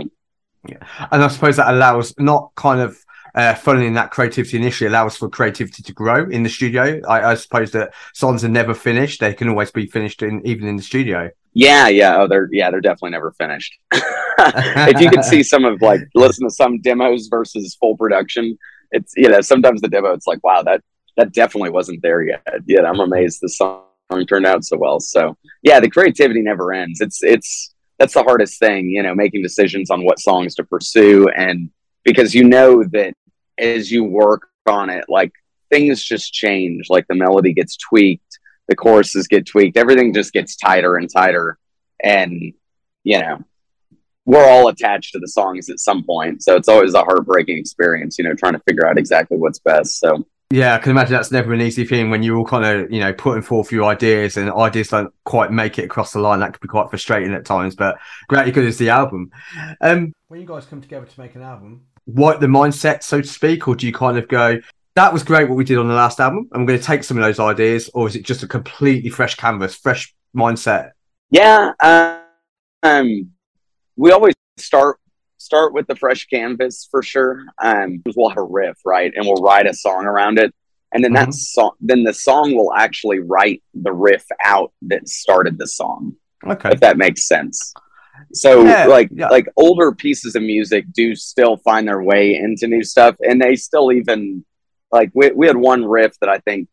yeah. 0.68 0.78
And 1.12 1.24
I 1.24 1.28
suppose 1.28 1.58
that 1.58 1.72
allows 1.72 2.16
not 2.18 2.52
kind 2.56 2.82
of 2.82 2.98
uh, 3.36 3.54
funneling 3.54 3.94
that 3.94 4.10
creativity 4.10 4.58
initially 4.58 4.88
allows 4.88 5.16
for 5.16 5.30
creativity 5.30 5.84
to 5.84 5.94
grow 5.94 6.28
in 6.28 6.42
the 6.42 6.50
studio. 6.50 7.02
I, 7.08 7.32
I 7.32 7.36
suppose 7.36 7.70
that 7.74 7.94
songs 8.16 8.44
are 8.44 8.50
never 8.50 8.74
finished; 8.74 9.20
they 9.20 9.36
can 9.36 9.48
always 9.48 9.70
be 9.70 9.86
finished 9.86 10.24
in 10.24 10.42
even 10.44 10.68
in 10.68 10.76
the 10.78 10.82
studio. 10.82 11.30
Yeah, 11.54 11.88
yeah. 11.90 12.18
Oh, 12.18 12.28
they're 12.28 12.50
yeah, 12.52 12.72
they're 12.72 12.82
definitely 12.82 13.12
never 13.12 13.32
finished. 13.34 13.78
if 14.90 15.00
you 15.00 15.10
could 15.10 15.24
see 15.24 15.44
some 15.44 15.66
of 15.66 15.82
like 15.82 16.02
listen 16.14 16.48
to 16.48 16.54
some 16.54 16.82
demos 16.82 17.28
versus 17.28 17.76
full 17.80 17.98
production, 17.98 18.58
it's 18.92 19.14
you 19.16 19.30
know 19.30 19.42
sometimes 19.42 19.82
the 19.82 19.88
demo 19.88 20.14
it's 20.14 20.28
like 20.28 20.44
wow 20.44 20.62
that 20.64 20.82
that 21.18 21.34
definitely 21.34 21.70
wasn't 21.70 22.02
there 22.02 22.22
yet. 22.22 22.46
Yet 22.66 22.86
I'm 22.86 23.00
amazed 23.00 23.40
the 23.42 23.50
song 23.50 23.84
turned 24.28 24.46
out 24.46 24.64
so 24.66 24.78
well. 24.78 25.00
So 25.00 25.38
yeah, 25.64 25.80
the 25.80 25.90
creativity 25.90 26.42
never 26.42 26.74
ends. 26.74 27.02
It's 27.02 27.24
it's 27.24 27.74
that's 27.98 28.14
the 28.14 28.24
hardest 28.24 28.60
thing, 28.60 28.90
you 28.90 29.02
know, 29.02 29.16
making 29.16 29.42
decisions 29.42 29.90
on 29.90 30.04
what 30.04 30.20
songs 30.20 30.56
to 30.56 30.64
pursue 30.66 31.30
and 31.30 31.70
because 32.04 32.36
you 32.36 32.44
know 32.44 32.84
that 32.92 33.14
as 33.58 33.92
you 33.92 34.04
work 34.04 34.48
on 34.68 34.90
it, 34.90 35.06
like 35.10 35.32
things 35.70 36.04
just 36.04 36.34
change. 36.34 36.86
Like 36.90 37.08
the 37.08 37.16
melody 37.16 37.54
gets 37.54 37.76
tweaked, 37.78 38.40
the 38.68 38.76
choruses 38.76 39.28
get 39.28 39.46
tweaked, 39.46 39.78
everything 39.78 40.14
just 40.14 40.32
gets 40.32 40.56
tighter 40.56 40.96
and 40.96 41.10
tighter. 41.12 41.58
And, 42.04 42.54
you 43.04 43.20
know, 43.20 43.44
we're 44.26 44.48
all 44.48 44.68
attached 44.68 45.14
to 45.14 45.20
the 45.20 45.28
songs 45.28 45.70
at 45.70 45.80
some 45.80 46.04
point. 46.04 46.44
So 46.44 46.56
it's 46.56 46.68
always 46.68 46.94
a 46.94 47.04
heartbreaking 47.04 47.58
experience, 47.58 48.18
you 48.18 48.24
know, 48.24 48.34
trying 48.34 48.54
to 48.54 48.62
figure 48.68 48.88
out 48.88 48.98
exactly 48.98 49.38
what's 49.38 49.60
best. 49.60 50.00
So 50.00 50.26
Yeah, 50.50 50.76
I 50.76 50.80
can 50.80 50.92
imagine 50.92 51.14
that's 51.14 51.32
never 51.32 51.54
an 51.54 51.62
easy 51.62 51.86
thing 51.86 52.10
when 52.10 52.24
you're 52.24 52.38
all 52.38 52.46
kind 52.46 52.66
of, 52.66 52.92
you 52.92 53.00
know, 53.00 53.14
putting 53.14 53.44
forth 53.44 53.72
your 53.72 53.86
ideas 53.86 54.38
and 54.38 54.52
ideas 54.52 54.90
don't 54.90 55.14
quite 55.24 55.52
make 55.52 55.78
it 55.80 55.86
across 55.86 56.14
the 56.14 56.20
line. 56.20 56.40
That 56.40 56.54
could 56.54 56.62
be 56.62 56.68
quite 56.68 56.90
frustrating 56.90 57.34
at 57.34 57.46
times, 57.46 57.76
but 57.76 57.98
great 58.28 58.46
because 58.46 58.66
it's 58.66 58.78
the 58.78 58.90
album. 58.90 59.32
Um, 59.82 60.14
when 60.28 60.42
you 60.42 60.48
guys 60.48 60.66
come 60.66 60.82
together 60.82 61.06
to 61.06 61.20
make 61.20 61.36
an 61.36 61.42
album, 61.42 61.86
what 62.06 62.40
the 62.40 62.48
mindset, 62.48 63.04
so 63.04 63.22
to 63.22 63.28
speak, 63.28 63.68
or 63.68 63.76
do 63.76 63.86
you 63.86 63.94
kind 63.94 64.18
of 64.18 64.28
go, 64.28 64.60
that 64.96 65.12
was 65.12 65.24
great 65.24 65.50
what 65.50 65.56
we 65.56 65.64
did 65.64 65.78
on 65.78 65.88
the 65.88 65.94
last 65.94 66.20
album, 66.20 66.48
and 66.52 66.62
we're 66.62 66.68
going 66.68 66.80
to 66.80 66.86
take 66.86 67.04
some 67.04 67.18
of 67.18 67.24
those 67.24 67.40
ideas, 67.40 67.90
or 67.94 68.08
is 68.08 68.16
it 68.16 68.26
just 68.26 68.44
a 68.44 68.48
completely 68.48 69.10
fresh 69.10 69.36
canvas, 69.36 69.76
fresh 69.76 70.16
mindset? 70.36 70.92
yeah, 71.32 71.72
uh, 71.82 72.20
um, 72.84 73.32
we 73.98 74.12
always 74.12 74.34
start 74.58 74.98
start 75.38 75.74
with 75.74 75.86
the 75.88 75.96
fresh 75.96 76.26
canvas 76.26 76.88
for 76.90 77.04
sure. 77.04 77.46
Um, 77.62 78.02
we'll 78.16 78.30
have 78.30 78.38
a 78.40 78.44
riff, 78.44 78.78
right, 78.86 79.12
and 79.16 79.26
we'll 79.26 79.44
write 79.44 79.68
a 79.68 79.74
song 79.74 80.06
around 80.06 80.40
it, 80.40 80.54
and 80.92 81.04
then 81.04 81.14
that 81.14 81.30
Mhm. 81.30 81.34
song, 81.34 81.72
then 81.80 82.04
the 82.04 82.14
song 82.14 82.56
will 82.56 82.74
actually 82.74 83.20
write 83.20 83.62
the 83.76 83.92
riff 83.94 84.26
out 84.44 84.72
that 84.84 85.08
started 85.08 85.58
the 85.58 85.68
song. 85.68 86.16
Okay. 86.48 86.70
if 86.74 86.80
that 86.80 86.98
makes 86.98 87.28
sense. 87.28 87.74
So 88.34 88.64
Yeah, 88.64 88.86
like 88.86 89.10
yeah. 89.12 89.30
like 89.30 89.48
older 89.58 89.92
pieces 89.92 90.36
of 90.36 90.44
music 90.44 90.86
do 90.94 91.16
still 91.16 91.58
find 91.58 91.88
their 91.88 92.04
way 92.04 92.36
into 92.36 92.68
new 92.68 92.84
stuff 92.84 93.16
and 93.28 93.42
they 93.42 93.56
still 93.56 93.92
even 93.92 94.46
like 94.92 95.10
we 95.16 95.32
we 95.32 95.48
had 95.48 95.58
one 95.58 95.84
riff 95.84 96.14
that 96.20 96.30
I 96.30 96.38
think 96.40 96.68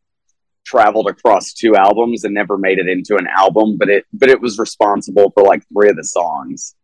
traveled 0.64 1.08
across 1.08 1.54
two 1.54 1.74
albums 1.74 2.24
and 2.24 2.34
never 2.34 2.58
made 2.58 2.78
it 2.78 2.88
into 2.88 3.16
an 3.16 3.26
album 3.26 3.78
but 3.78 3.88
it 3.88 4.04
but 4.12 4.28
it 4.28 4.40
was 4.42 4.58
responsible 4.58 5.30
for 5.30 5.42
like 5.42 5.62
three 5.72 5.88
of 5.88 5.96
the 5.96 6.04
songs 6.04 6.74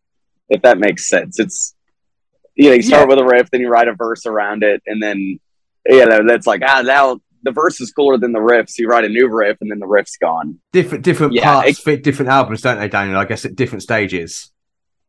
if 0.49 0.63
that 0.63 0.79
makes 0.79 1.09
sense 1.09 1.39
it's 1.39 1.75
you 2.55 2.69
know 2.71 2.75
you 2.75 2.83
start 2.83 3.09
Yeah. 3.09 3.15
with 3.15 3.19
a 3.19 3.25
riff 3.25 3.51
then 3.51 3.61
you 3.61 3.69
write 3.69 3.89
a 3.89 3.95
verse 3.95 4.27
around 4.27 4.63
it 4.63 4.83
and 4.87 5.03
then 5.03 5.39
you 5.87 6.07
know 6.07 6.21
that's 6.27 6.47
like 6.47 6.63
ah 6.67 6.83
now 6.83 7.21
the 7.45 7.53
verse 7.53 7.81
is 7.81 7.93
cooler 7.93 8.19
than 8.19 8.33
the 8.33 8.41
riff 8.41 8.69
so 8.69 8.83
you 8.83 8.89
write 8.89 9.05
a 9.05 9.09
new 9.09 9.29
riff 9.29 9.59
and 9.61 9.71
then 9.71 9.79
the 9.79 9.87
riff's 9.87 10.17
gone 10.17 10.59
Different 10.73 11.05
different 11.05 11.33
Yeah, 11.35 11.45
parts 11.63 11.79
fit 11.81 12.03
different 12.03 12.31
albums, 12.31 12.63
don't 12.63 12.79
they, 12.81 12.89
Daniel? 12.89 13.19
I 13.19 13.25
guess 13.27 13.45
at 13.45 13.55
different 13.57 13.83
stages. 13.83 14.51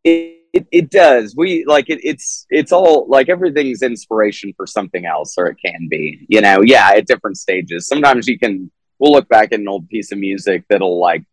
it, 0.03 0.35
it, 0.53 0.67
it 0.71 0.89
does 0.89 1.35
we 1.35 1.63
like 1.65 1.89
it, 1.89 1.99
it's 2.03 2.45
it's 2.49 2.71
all 2.71 3.07
like 3.07 3.29
everything's 3.29 3.81
inspiration 3.83 4.53
for 4.57 4.65
something 4.67 5.05
else 5.05 5.35
or 5.37 5.47
it 5.47 5.57
can 5.63 5.87
be 5.89 6.25
you 6.29 6.41
know 6.41 6.61
yeah 6.63 6.89
at 6.95 7.05
different 7.07 7.37
stages 7.37 7.87
sometimes 7.87 8.27
you 8.27 8.37
can 8.39 8.71
we'll 8.99 9.11
look 9.11 9.27
back 9.29 9.51
at 9.53 9.59
an 9.59 9.67
old 9.67 9.87
piece 9.89 10.11
of 10.11 10.17
music 10.17 10.63
that'll 10.69 10.99
like 10.99 11.23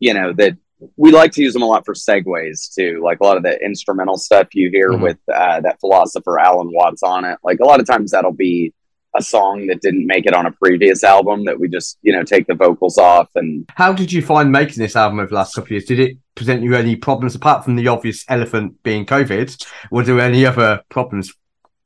you 0.00 0.14
know 0.14 0.32
that 0.32 0.56
we 0.96 1.10
like 1.12 1.32
to 1.32 1.42
use 1.42 1.52
them 1.52 1.62
a 1.62 1.66
lot 1.66 1.84
for 1.84 1.94
segues 1.94 2.72
too 2.74 3.00
like 3.04 3.18
a 3.20 3.24
lot 3.24 3.36
of 3.36 3.42
the 3.42 3.58
instrumental 3.64 4.16
stuff 4.16 4.48
you 4.54 4.70
hear 4.70 4.90
Mhm. 4.90 5.00
with 5.02 5.18
uh, 5.32 5.60
that 5.60 5.78
philosopher 5.80 6.38
alan 6.38 6.70
watts 6.72 7.02
on 7.02 7.24
it 7.24 7.38
like 7.42 7.58
a 7.60 7.64
lot 7.64 7.80
of 7.80 7.86
times 7.86 8.10
that'll 8.10 8.32
be 8.32 8.72
a 9.16 9.22
song 9.22 9.66
that 9.68 9.80
didn't 9.80 10.06
make 10.06 10.26
it 10.26 10.34
on 10.34 10.44
a 10.44 10.50
previous 10.50 11.04
album 11.04 11.44
that 11.44 11.58
we 11.60 11.68
just 11.68 11.98
you 12.02 12.12
know 12.12 12.24
take 12.24 12.46
the 12.48 12.54
vocals 12.54 12.98
off 12.98 13.28
and 13.36 13.64
How 13.76 13.92
did 13.92 14.12
you 14.12 14.22
find 14.22 14.50
making 14.50 14.82
this 14.82 14.96
album 14.96 15.20
over 15.20 15.28
the 15.28 15.34
last 15.36 15.54
couple 15.54 15.66
of 15.68 15.70
years? 15.70 15.84
Did 15.84 16.00
it 16.00 16.16
present 16.34 16.64
you 16.64 16.74
any 16.74 16.96
problems 16.96 17.36
apart 17.36 17.64
from 17.64 17.76
the 17.76 17.86
obvious 17.86 18.24
elephant 18.28 18.82
being 18.82 19.06
COVID? 19.06 19.64
Were 19.92 20.02
there 20.02 20.18
any 20.20 20.44
other 20.44 20.82
problems 20.88 21.32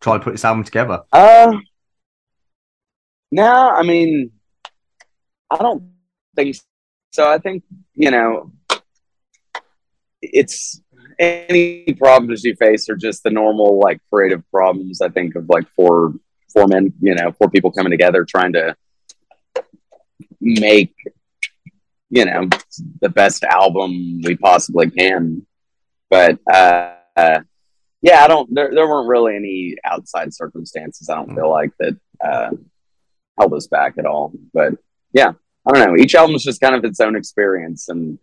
trying 0.00 0.20
to 0.20 0.24
put 0.24 0.32
this 0.32 0.44
album 0.46 0.64
together? 0.64 1.02
Uh, 1.12 1.52
no, 3.30 3.70
I 3.70 3.82
mean, 3.82 4.30
I 5.50 5.56
don't 5.58 5.82
think 6.34 6.56
so. 7.12 7.28
I 7.30 7.36
think 7.38 7.62
you 7.94 8.10
know, 8.10 8.52
it's 10.22 10.80
any 11.18 11.84
problems 11.98 12.44
you 12.44 12.54
face 12.56 12.88
are 12.88 12.96
just 12.96 13.22
the 13.22 13.30
normal 13.30 13.78
like 13.78 14.00
creative 14.12 14.48
problems. 14.50 15.00
I 15.00 15.08
think 15.08 15.34
of 15.34 15.48
like 15.48 15.66
four 15.74 16.14
four 16.52 16.66
men, 16.66 16.92
you 17.00 17.14
know, 17.14 17.32
four 17.32 17.50
people 17.50 17.72
coming 17.72 17.90
together 17.90 18.24
trying 18.24 18.52
to 18.54 18.76
make 20.40 20.94
you 22.10 22.24
know 22.24 22.48
the 23.00 23.08
best 23.08 23.44
album 23.44 24.20
we 24.22 24.36
possibly 24.36 24.90
can. 24.90 25.46
But 26.10 26.38
uh, 26.50 26.94
uh 27.16 27.40
yeah, 28.00 28.22
I 28.22 28.28
don't. 28.28 28.54
There, 28.54 28.70
there 28.72 28.88
weren't 28.88 29.08
really 29.08 29.34
any 29.34 29.76
outside 29.84 30.32
circumstances. 30.32 31.08
I 31.08 31.16
don't 31.16 31.34
feel 31.34 31.50
like 31.50 31.72
that 31.80 31.96
uh, 32.24 32.50
held 33.38 33.54
us 33.54 33.66
back 33.66 33.94
at 33.98 34.06
all. 34.06 34.32
But 34.54 34.74
yeah, 35.12 35.32
I 35.66 35.72
don't 35.72 35.88
know. 35.88 36.02
Each 36.02 36.14
album 36.14 36.36
is 36.36 36.44
just 36.44 36.60
kind 36.60 36.76
of 36.76 36.84
its 36.84 37.00
own 37.00 37.16
experience, 37.16 37.88
and 37.88 38.18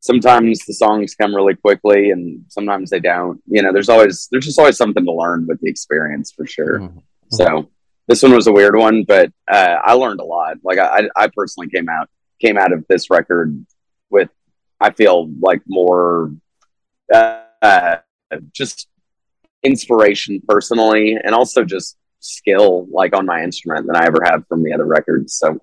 sometimes 0.00 0.64
the 0.66 0.74
songs 0.74 1.14
come 1.14 1.34
really 1.34 1.54
quickly, 1.54 2.10
and 2.10 2.44
sometimes 2.48 2.90
they 2.90 3.00
don't. 3.00 3.40
You 3.46 3.62
know, 3.62 3.72
there's 3.72 3.88
always 3.88 4.28
there's 4.30 4.46
just 4.46 4.58
always 4.58 4.76
something 4.76 5.04
to 5.04 5.12
learn 5.12 5.46
with 5.46 5.60
the 5.60 5.70
experience 5.70 6.32
for 6.32 6.46
sure. 6.46 6.80
Mhm. 6.80 7.02
So 7.30 7.70
this 8.08 8.22
one 8.22 8.34
was 8.34 8.48
a 8.48 8.52
weird 8.52 8.76
one, 8.76 9.04
but 9.04 9.30
uh, 9.48 9.76
I 9.84 9.92
learned 9.92 10.20
a 10.20 10.24
lot. 10.24 10.56
Like 10.64 10.78
I, 10.78 11.08
I 11.16 11.28
personally 11.34 11.68
came 11.68 11.88
out 11.88 12.08
came 12.40 12.58
out 12.58 12.72
of 12.72 12.84
this 12.88 13.10
record 13.10 13.64
with 14.10 14.30
I 14.80 14.90
feel 14.90 15.30
like 15.40 15.60
more 15.68 16.32
uh, 17.12 17.42
uh, 17.62 17.96
just 18.52 18.88
inspiration 19.62 20.40
personally, 20.48 21.18
and 21.22 21.34
also 21.34 21.64
just 21.64 21.96
skill 22.20 22.86
like 22.90 23.14
on 23.14 23.26
my 23.26 23.42
instrument 23.42 23.86
than 23.86 23.96
I 23.96 24.06
ever 24.06 24.22
have 24.24 24.46
from 24.48 24.62
the 24.62 24.72
other 24.72 24.86
records. 24.86 25.34
So 25.34 25.60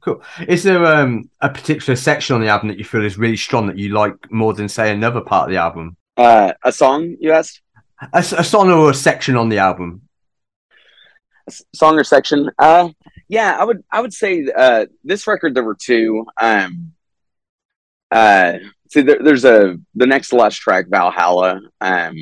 Cool. 0.00 0.22
Is 0.46 0.62
there 0.62 0.84
um, 0.84 1.30
a 1.40 1.48
particular 1.48 1.96
section 1.96 2.34
on 2.34 2.40
the 2.40 2.48
album 2.48 2.68
that 2.68 2.78
you 2.78 2.84
feel 2.84 3.04
is 3.04 3.18
really 3.18 3.36
strong 3.36 3.66
that 3.66 3.78
you 3.78 3.90
like 3.90 4.30
more 4.30 4.54
than 4.54 4.68
say 4.68 4.90
another 4.92 5.20
part 5.20 5.48
of 5.48 5.50
the 5.50 5.58
album? 5.58 5.96
uh, 6.16 6.52
a 6.64 6.72
song 6.72 7.16
you 7.20 7.32
asked, 7.32 7.60
A 8.12 8.22
song 8.22 8.70
or 8.70 8.90
a 8.90 8.94
section 8.94 9.36
on 9.36 9.48
the 9.48 9.58
album? 9.58 10.02
a 11.48 11.52
song 11.74 11.98
or 11.98 12.04
section? 12.04 12.50
Uh, 12.58 12.90
yeah, 13.28 13.56
I 13.58 13.64
would 13.64 13.82
I 13.90 14.00
would 14.00 14.12
say 14.12 14.48
uh, 14.54 14.86
this 15.04 15.26
record 15.26 15.54
there 15.54 15.64
were 15.64 15.76
two. 15.80 16.26
Um, 16.40 16.92
uh, 18.10 18.54
see, 18.90 19.02
there, 19.02 19.22
there's 19.22 19.44
a 19.44 19.76
the 19.94 20.06
next 20.06 20.32
last 20.32 20.56
track 20.56 20.86
Valhalla. 20.88 21.60
Um, 21.80 22.16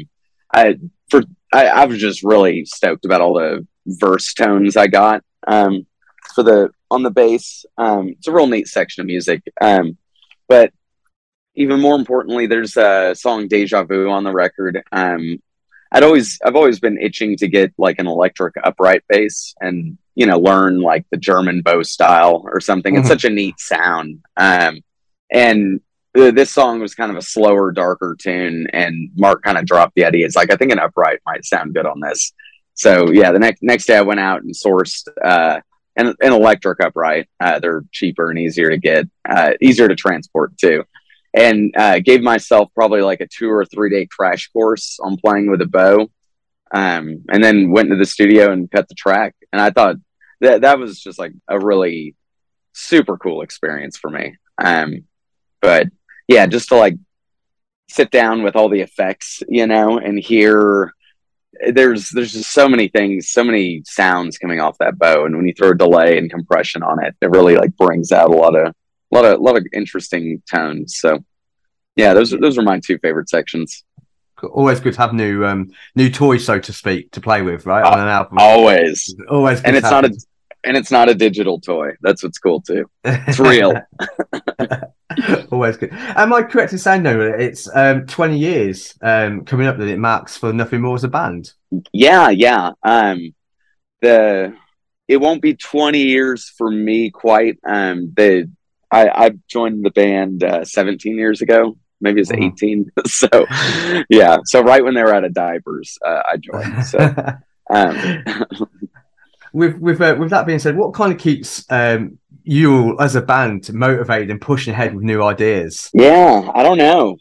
I 0.53 0.79
for 1.11 1.23
I, 1.53 1.67
I 1.67 1.85
was 1.85 1.99
just 1.99 2.23
really 2.23 2.65
stoked 2.65 3.05
about 3.05 3.21
all 3.21 3.35
the 3.35 3.67
verse 3.87 4.35
tones 4.35 4.77
I 4.77 4.89
got 4.89 5.23
um, 5.47 5.87
for 6.35 6.43
the 6.43 6.71
on 6.91 7.03
the 7.03 7.11
bass. 7.11 7.65
Um, 7.79 8.09
it's 8.11 8.29
a 8.29 8.33
real 8.33 8.47
neat 8.47 8.69
section 8.69 9.01
of 9.03 9.07
music. 9.07 9.43
Um, 9.61 9.97
but 10.49 10.73
even 11.55 11.81
more 11.81 11.97
importantly, 11.97 12.47
there's 12.47 12.77
a 12.77 13.15
song 13.15 13.49
"Deja 13.49 13.85
Vu" 13.85 14.09
on 14.11 14.25
the 14.25 14.33
record. 14.33 14.83
Um, 14.93 15.39
I'd 15.93 16.03
always 16.03 16.39
I've 16.45 16.57
always 16.57 16.81
been 16.81 16.99
itching 17.01 17.37
to 17.39 17.49
get 17.49 17.73
like 17.79 17.99
an 17.99 18.07
electric 18.07 18.55
upright 18.63 19.03
bass 19.09 19.55
and 19.61 19.97
you 20.15 20.27
know 20.27 20.39
learn 20.39 20.81
like 20.81 21.07
the 21.11 21.17
German 21.17 21.63
bow 21.63 21.83
style 21.83 22.43
or 22.45 22.61
something. 22.61 22.97
It's 22.97 23.07
Mhm. 23.07 23.11
such 23.11 23.25
a 23.25 23.31
neat 23.31 23.59
sound. 23.59 24.21
Um, 24.37 24.81
and 25.31 25.81
this 26.15 26.51
song 26.51 26.81
was 26.81 26.95
kind 26.95 27.11
of 27.11 27.17
a 27.19 27.23
slower, 27.23 27.73
darker 27.73 28.17
tune, 28.19 28.67
and 28.73 29.11
Mark 29.17 29.43
kind 29.43 29.59
of 29.59 29.67
dropped 29.67 29.95
the 29.97 30.05
idea. 30.05 30.25
It's 30.27 30.37
like 30.37 30.51
I 30.53 30.57
think 30.57 30.73
an 30.73 30.79
upright 30.79 31.21
might 31.27 31.45
sound 31.45 31.75
good 31.75 31.87
on 31.87 32.01
this. 32.01 32.33
So 32.75 33.11
yeah, 33.11 33.33
the 33.33 33.39
next 33.39 33.63
next 33.63 33.87
day 33.87 33.97
I 33.97 34.03
went 34.03 34.21
out 34.21 34.43
and 34.43 34.55
sourced 34.55 35.07
uh, 35.25 35.61
an, 35.97 36.15
an 36.21 36.33
electric 36.33 36.83
upright. 36.83 37.29
Uh, 37.41 37.59
they're 37.59 37.85
cheaper 37.93 38.31
and 38.31 38.39
easier 38.39 38.71
to 38.71 38.79
get, 38.79 39.07
uh, 39.29 39.53
easier 39.61 39.89
to 39.89 39.95
transport 39.95 40.57
too, 40.59 40.85
and 41.35 41.75
uh, 41.77 41.99
gave 42.01 42.23
myself 42.23 42.69
probably 42.75 43.03
like 43.03 43.21
a 43.21 43.27
two 43.27 43.51
or 43.51 43.65
three 43.65 43.91
day 43.91 44.07
crash 44.07 44.49
course 44.53 44.99
on 45.03 45.17
playing 45.17 45.51
with 45.51 45.61
a 45.63 45.67
bow. 45.67 46.09
Um, 46.75 47.23
and 47.29 47.45
then 47.45 47.71
went 47.71 47.91
to 47.91 47.97
the 47.97 48.05
studio 48.05 48.51
and 48.51 48.69
cut 48.69 48.89
the 48.89 48.97
track. 48.97 49.37
And 49.53 49.63
I 49.63 49.71
thought 49.71 49.97
that 50.41 50.63
that 50.63 50.81
was 50.81 51.01
just 51.01 51.17
like 51.17 51.33
a 51.47 51.59
really 51.59 52.17
super 52.73 53.17
cool 53.17 53.43
experience 53.43 53.97
for 53.97 54.11
me. 54.11 54.37
Um, 54.63 55.05
but 55.63 55.87
yeah, 56.29 56.47
just 56.47 56.69
to 56.69 56.77
like 56.77 56.97
sit 57.89 58.11
down 58.11 58.43
with 58.43 58.57
all 58.57 58.69
the 58.69 58.81
effects, 58.81 59.43
you 59.49 59.67
know, 59.67 59.99
and 59.99 60.19
hear 60.19 60.93
there's 61.73 62.11
there's 62.11 62.33
just 62.33 62.53
so 62.53 62.69
many 62.69 62.89
things, 62.89 63.31
so 63.31 63.45
many 63.45 63.83
sounds 63.85 64.39
coming 64.39 64.61
off 64.61 64.79
that 64.79 64.99
bow, 64.99 65.25
and 65.25 65.37
when 65.37 65.47
you 65.47 65.55
throw 65.55 65.75
delay 65.75 66.19
and 66.19 66.31
compression 66.31 66.83
on 66.83 67.05
it, 67.05 67.15
it 67.21 67.31
really 67.31 67.57
like 67.57 67.77
brings 67.77 68.13
out 68.13 68.31
a 68.31 68.37
lot 68.37 68.55
of 68.57 68.69
a 69.13 69.15
lot 69.15 69.25
of 69.25 69.41
a 69.41 69.43
lot 69.43 69.57
of 69.57 69.67
interesting 69.73 70.43
tones. 70.51 70.97
So 70.99 71.25
yeah, 71.97 72.15
those 72.15 72.33
are 72.33 72.39
those 72.39 72.59
are 72.59 72.63
my 72.63 72.81
two 72.81 72.99
favorite 72.99 73.29
sections. 73.29 73.85
Always 74.53 74.81
good 74.81 74.93
to 74.95 75.01
have 75.01 75.15
new 75.15 75.47
um, 75.47 75.71
new 75.95 76.11
toys, 76.11 76.45
so 76.45 76.59
to 76.59 76.73
speak, 76.73 77.11
to 77.13 77.21
play 77.21 77.43
with, 77.43 77.65
right? 77.65 77.85
On 77.85 77.99
an 77.99 78.09
album. 78.09 78.39
Always, 78.39 79.15
Always 79.29 79.61
good 79.61 79.69
and 79.69 79.77
it's 79.77 79.91
not 79.91 80.05
a 80.05 80.15
and 80.67 80.77
it's 80.77 80.91
not 80.91 81.09
a 81.09 81.15
digital 81.15 81.61
toy. 81.61 81.93
That's 82.03 82.23
what's 82.23 82.39
cool 82.39 82.61
too. 82.61 82.91
It's 83.05 83.39
real. 83.39 83.75
Always 85.51 85.77
good. 85.77 85.91
Am 85.93 86.33
I 86.33 86.43
correct 86.43 86.73
in 86.73 86.79
saying 86.79 87.05
though 87.05 87.21
it's 87.21 87.69
um, 87.75 88.07
20 88.07 88.39
years 88.39 88.95
um, 89.01 89.45
coming 89.45 89.67
up 89.67 89.79
that 89.79 89.89
it 89.89 89.99
marks 89.99 90.37
for 90.37 90.53
Nothing 90.53 90.83
More 90.83 90.97
as 90.97 91.05
a 91.05 91.09
band? 91.09 91.53
Yeah, 91.93 92.29
yeah. 92.31 92.73
Um, 92.83 93.35
the 94.03 94.55
it 95.09 95.19
won't 95.19 95.41
be 95.41 95.55
twenty 95.55 96.03
years 96.03 96.53
for 96.59 96.71
me 96.71 97.11
quite. 97.11 97.59
Um, 97.67 98.13
the 98.17 98.51
I 98.91 99.09
I 99.09 99.31
joined 99.49 99.85
the 99.85 99.91
band 99.91 100.43
uh, 100.43 100.65
seventeen 100.65 101.17
years 101.17 101.41
ago. 101.43 101.79
Maybe 102.01 102.21
it's 102.21 102.31
Mhm. 102.33 102.45
eighteen. 102.45 102.91
so 103.07 103.29
yeah, 104.11 104.39
so 104.45 104.61
right 104.63 104.85
when 104.85 104.95
they 104.95 105.03
were 105.03 105.15
out 105.15 105.25
of 105.25 105.33
diapers, 105.33 105.97
uh, 106.05 106.23
I 106.31 106.37
joined. 106.37 106.85
So 106.87 106.99
um, 107.71 108.25
with 109.57 109.79
with 109.79 110.01
uh, 110.03 110.15
with 110.19 110.31
that 110.31 110.47
being 110.47 110.59
said, 110.59 110.77
what 110.77 110.93
kind 110.93 111.13
of 111.13 111.19
keeps 111.19 111.65
um, 111.71 112.19
you 112.45 112.99
as 113.01 113.17
a 113.17 113.23
band 113.23 113.73
motivated 113.73 114.31
and 114.31 114.39
pushing 114.41 114.75
ahead 114.75 114.95
with 114.95 115.03
new 115.03 115.23
ideas? 115.23 115.91
yeah, 115.95 116.51
I 116.55 116.63
don't 116.63 116.77
know. 116.77 117.17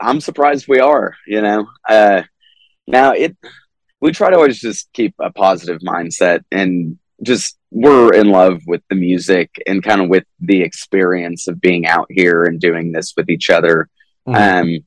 I'm 0.00 0.20
surprised 0.20 0.68
we 0.68 0.80
are. 0.80 1.14
You 1.26 1.42
know, 1.42 1.66
uh, 1.86 2.22
now 2.86 3.12
it 3.12 3.36
we 4.00 4.10
try 4.12 4.30
to 4.30 4.36
always 4.36 4.58
just 4.58 4.90
keep 4.94 5.14
a 5.18 5.30
positive 5.30 5.80
mindset 5.80 6.44
and 6.50 6.98
just 7.22 7.58
we're 7.70 8.14
in 8.14 8.30
love 8.30 8.62
with 8.66 8.82
the 8.88 8.96
music 8.96 9.50
and 9.66 9.82
kind 9.82 10.00
of 10.00 10.08
with 10.08 10.24
the 10.40 10.62
experience 10.62 11.46
of 11.46 11.60
being 11.60 11.86
out 11.86 12.06
here 12.08 12.44
and 12.44 12.58
doing 12.58 12.92
this 12.92 13.12
with 13.16 13.28
each 13.28 13.50
other. 13.50 13.88
Mm. 14.26 14.78
Um, 14.78 14.84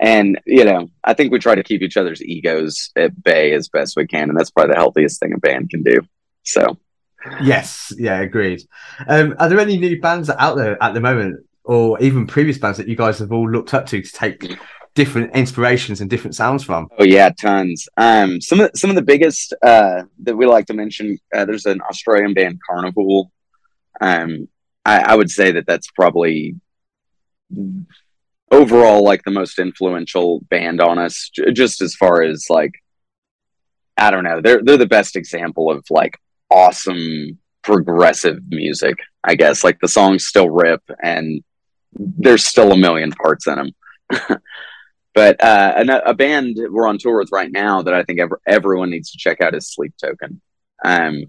and 0.00 0.40
you 0.46 0.64
know, 0.64 0.88
I 1.04 1.14
think 1.14 1.32
we 1.32 1.38
try 1.38 1.54
to 1.54 1.62
keep 1.62 1.82
each 1.82 1.96
other's 1.96 2.22
egos 2.22 2.90
at 2.96 3.22
bay 3.22 3.52
as 3.52 3.68
best 3.68 3.96
we 3.96 4.06
can, 4.06 4.28
and 4.28 4.38
that's 4.38 4.50
probably 4.50 4.72
the 4.72 4.78
healthiest 4.78 5.20
thing 5.20 5.32
a 5.32 5.38
band 5.38 5.70
can 5.70 5.82
do. 5.82 6.00
So 6.44 6.78
Yes, 7.42 7.92
yeah, 7.96 8.20
agreed. 8.20 8.62
Um, 9.06 9.34
are 9.38 9.48
there 9.48 9.60
any 9.60 9.76
new 9.76 10.00
bands 10.00 10.30
out 10.30 10.56
there 10.56 10.82
at 10.82 10.94
the 10.94 11.00
moment, 11.00 11.44
or 11.64 12.00
even 12.00 12.26
previous 12.26 12.58
bands 12.58 12.78
that 12.78 12.88
you 12.88 12.96
guys 12.96 13.18
have 13.18 13.32
all 13.32 13.50
looked 13.50 13.74
up 13.74 13.86
to 13.86 14.00
to 14.00 14.12
take 14.12 14.56
different 14.94 15.34
inspirations 15.34 16.00
and 16.00 16.08
different 16.08 16.34
sounds 16.34 16.64
from? 16.64 16.88
Oh 16.98 17.04
yeah, 17.04 17.30
tons. 17.30 17.88
Um, 17.96 18.40
some 18.40 18.60
of 18.60 18.70
some 18.74 18.90
of 18.90 18.96
the 18.96 19.02
biggest 19.02 19.54
uh, 19.62 20.02
that 20.20 20.36
we 20.36 20.46
like 20.46 20.66
to 20.66 20.74
mention. 20.74 21.18
Uh, 21.34 21.44
there's 21.44 21.66
an 21.66 21.80
Australian 21.82 22.34
band, 22.34 22.60
Karnivool. 22.68 23.30
Um, 24.00 24.48
I, 24.84 24.98
I 25.00 25.14
would 25.16 25.30
say 25.30 25.52
that 25.52 25.66
that's 25.66 25.90
probably 25.90 26.54
overall 28.50 29.02
like 29.04 29.22
the 29.24 29.30
most 29.30 29.58
influential 29.58 30.40
band 30.50 30.80
on 30.80 30.98
us. 30.98 31.30
j- 31.34 31.52
Just 31.52 31.82
as 31.82 31.94
far 31.94 32.22
as 32.22 32.46
like, 32.48 32.72
I 33.96 34.10
don't 34.10 34.24
know, 34.24 34.40
they're 34.40 34.62
they're 34.62 34.76
the 34.76 34.86
best 34.86 35.16
example 35.16 35.70
of 35.70 35.84
like 35.90 36.18
awesome 36.50 37.38
progressive 37.62 38.38
music. 38.48 38.96
I 39.24 39.34
guess 39.34 39.64
like 39.64 39.78
the 39.80 39.88
songs 39.88 40.26
still 40.26 40.48
rip 40.50 40.82
and 41.02 41.42
there's 41.92 42.44
still 42.44 42.72
a 42.72 42.76
million 42.76 43.10
parts 43.12 43.46
in 43.46 43.56
them. 43.56 44.38
But 45.14 45.42
uh, 45.42 45.82
a, 45.88 46.10
a 46.10 46.14
band 46.14 46.58
we're 46.70 46.86
on 46.86 46.98
tour 46.98 47.18
with 47.18 47.30
right 47.32 47.50
now 47.50 47.80
that 47.80 47.94
I 47.94 48.02
think 48.02 48.20
ever, 48.20 48.38
everyone 48.46 48.90
needs 48.90 49.12
to 49.12 49.18
check 49.18 49.40
out 49.40 49.54
is 49.54 49.72
Sleep 49.72 49.94
Token. 49.98 50.42
Um, 50.84 51.22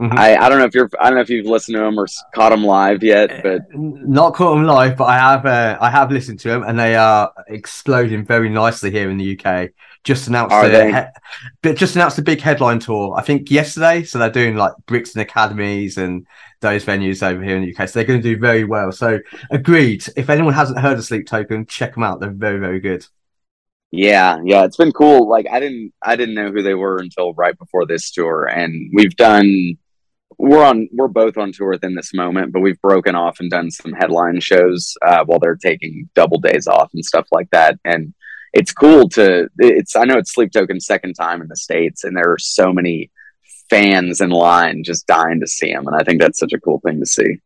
Mhm. 0.00 0.16
I, 0.16 0.34
I 0.36 0.48
don't 0.48 0.58
know 0.58 0.64
if 0.64 0.74
you're 0.74 0.88
I 0.98 1.04
don't 1.10 1.16
know 1.16 1.20
if 1.20 1.28
you've 1.28 1.44
listened 1.46 1.76
to 1.76 1.82
them 1.82 1.98
or 1.98 2.06
caught 2.34 2.50
them 2.50 2.64
live 2.64 3.02
yet, 3.02 3.42
but 3.42 3.62
Not 3.74 4.34
caught 4.34 4.54
them 4.54 4.64
live, 4.64 4.96
but 4.96 5.04
I 5.04 5.18
have. 5.18 5.44
Uh, 5.44 5.76
I 5.78 5.90
have 5.90 6.10
listened 6.10 6.40
to 6.40 6.48
them, 6.48 6.62
and 6.62 6.78
they 6.78 6.96
are 6.96 7.30
exploding 7.48 8.24
very 8.24 8.48
nicely 8.48 8.90
here 8.90 9.10
in 9.10 9.18
the 9.18 9.38
UK. 9.38 9.68
Just 10.02 10.28
announced 10.28 10.54
Are 10.54 10.68
the 10.70 11.10
he- 11.62 11.74
just 11.74 11.96
announced 11.96 12.18
a 12.18 12.22
big 12.22 12.40
headline 12.40 12.78
tour. 12.78 13.14
I 13.18 13.22
think 13.22 13.50
yesterday. 13.50 14.02
So 14.02 14.18
they're 14.18 14.30
doing 14.30 14.56
like 14.56 14.72
Brixton 14.86 15.20
Academies 15.20 15.98
and 15.98 16.26
those 16.62 16.82
venues 16.86 17.22
over 17.22 17.42
here 17.42 17.56
in 17.56 17.62
the 17.62 17.74
UK. 17.74 17.86
So 17.86 17.98
they're 17.98 18.06
going 18.06 18.22
to 18.22 18.34
do 18.34 18.40
very 18.40 18.64
well. 18.64 18.92
So 18.92 19.18
agreed. 19.50 20.06
If 20.16 20.30
anyone 20.30 20.54
hasn't 20.54 20.78
heard 20.80 20.96
of 20.96 21.04
Sleep 21.04 21.26
Token, 21.26 21.66
check 21.66 21.92
them 21.92 22.04
out. 22.04 22.20
They're 22.20 22.30
very 22.30 22.58
very 22.58 22.80
good. 22.80 23.04
yeah, 23.90 24.38
yeah, 24.44 24.64
it's 24.64 24.76
been 24.78 24.92
cool. 24.92 25.28
Like 25.28 25.46
I 25.52 25.60
didn't 25.60 25.92
I 26.02 26.16
didn't 26.16 26.34
know 26.36 26.50
who 26.50 26.62
they 26.62 26.74
were 26.74 26.98
until 26.98 27.34
right 27.34 27.58
before 27.58 27.84
this 27.84 28.10
tour, 28.10 28.46
and 28.46 28.90
we've 28.94 29.16
done 29.16 29.76
we're 30.40 30.64
on 30.64 30.88
we're 30.92 31.08
both 31.08 31.36
on 31.36 31.52
tour 31.52 31.70
within 31.70 31.94
this 31.94 32.14
moment, 32.14 32.52
but 32.52 32.60
we've 32.60 32.80
broken 32.80 33.14
off 33.14 33.40
and 33.40 33.50
done 33.50 33.70
some 33.70 33.92
headline 33.92 34.40
shows 34.40 34.96
uh, 35.02 35.22
while 35.24 35.38
they're 35.38 35.56
taking 35.56 36.08
double 36.14 36.38
days 36.38 36.66
off 36.66 36.90
and 36.94 37.04
stuff 37.04 37.26
like 37.30 37.50
that, 37.50 37.78
and 37.84 38.14
it's 38.52 38.72
cool 38.72 39.08
to 39.10 39.48
it's 39.58 39.94
I 39.96 40.04
know 40.04 40.16
it's 40.16 40.32
Sleep 40.32 40.50
Token's 40.50 40.86
second 40.86 41.14
time 41.14 41.42
in 41.42 41.48
the 41.48 41.56
states, 41.56 42.04
and 42.04 42.16
there 42.16 42.32
are 42.32 42.38
so 42.38 42.72
many 42.72 43.10
fans 43.68 44.20
in 44.20 44.30
line 44.30 44.82
just 44.82 45.06
dying 45.06 45.40
to 45.40 45.46
see 45.46 45.72
them, 45.72 45.86
and 45.86 45.94
I 45.94 46.04
think 46.04 46.20
that's 46.20 46.38
such 46.38 46.54
a 46.54 46.60
cool 46.60 46.80
thing 46.80 47.00
to 47.00 47.06
see. 47.06 47.36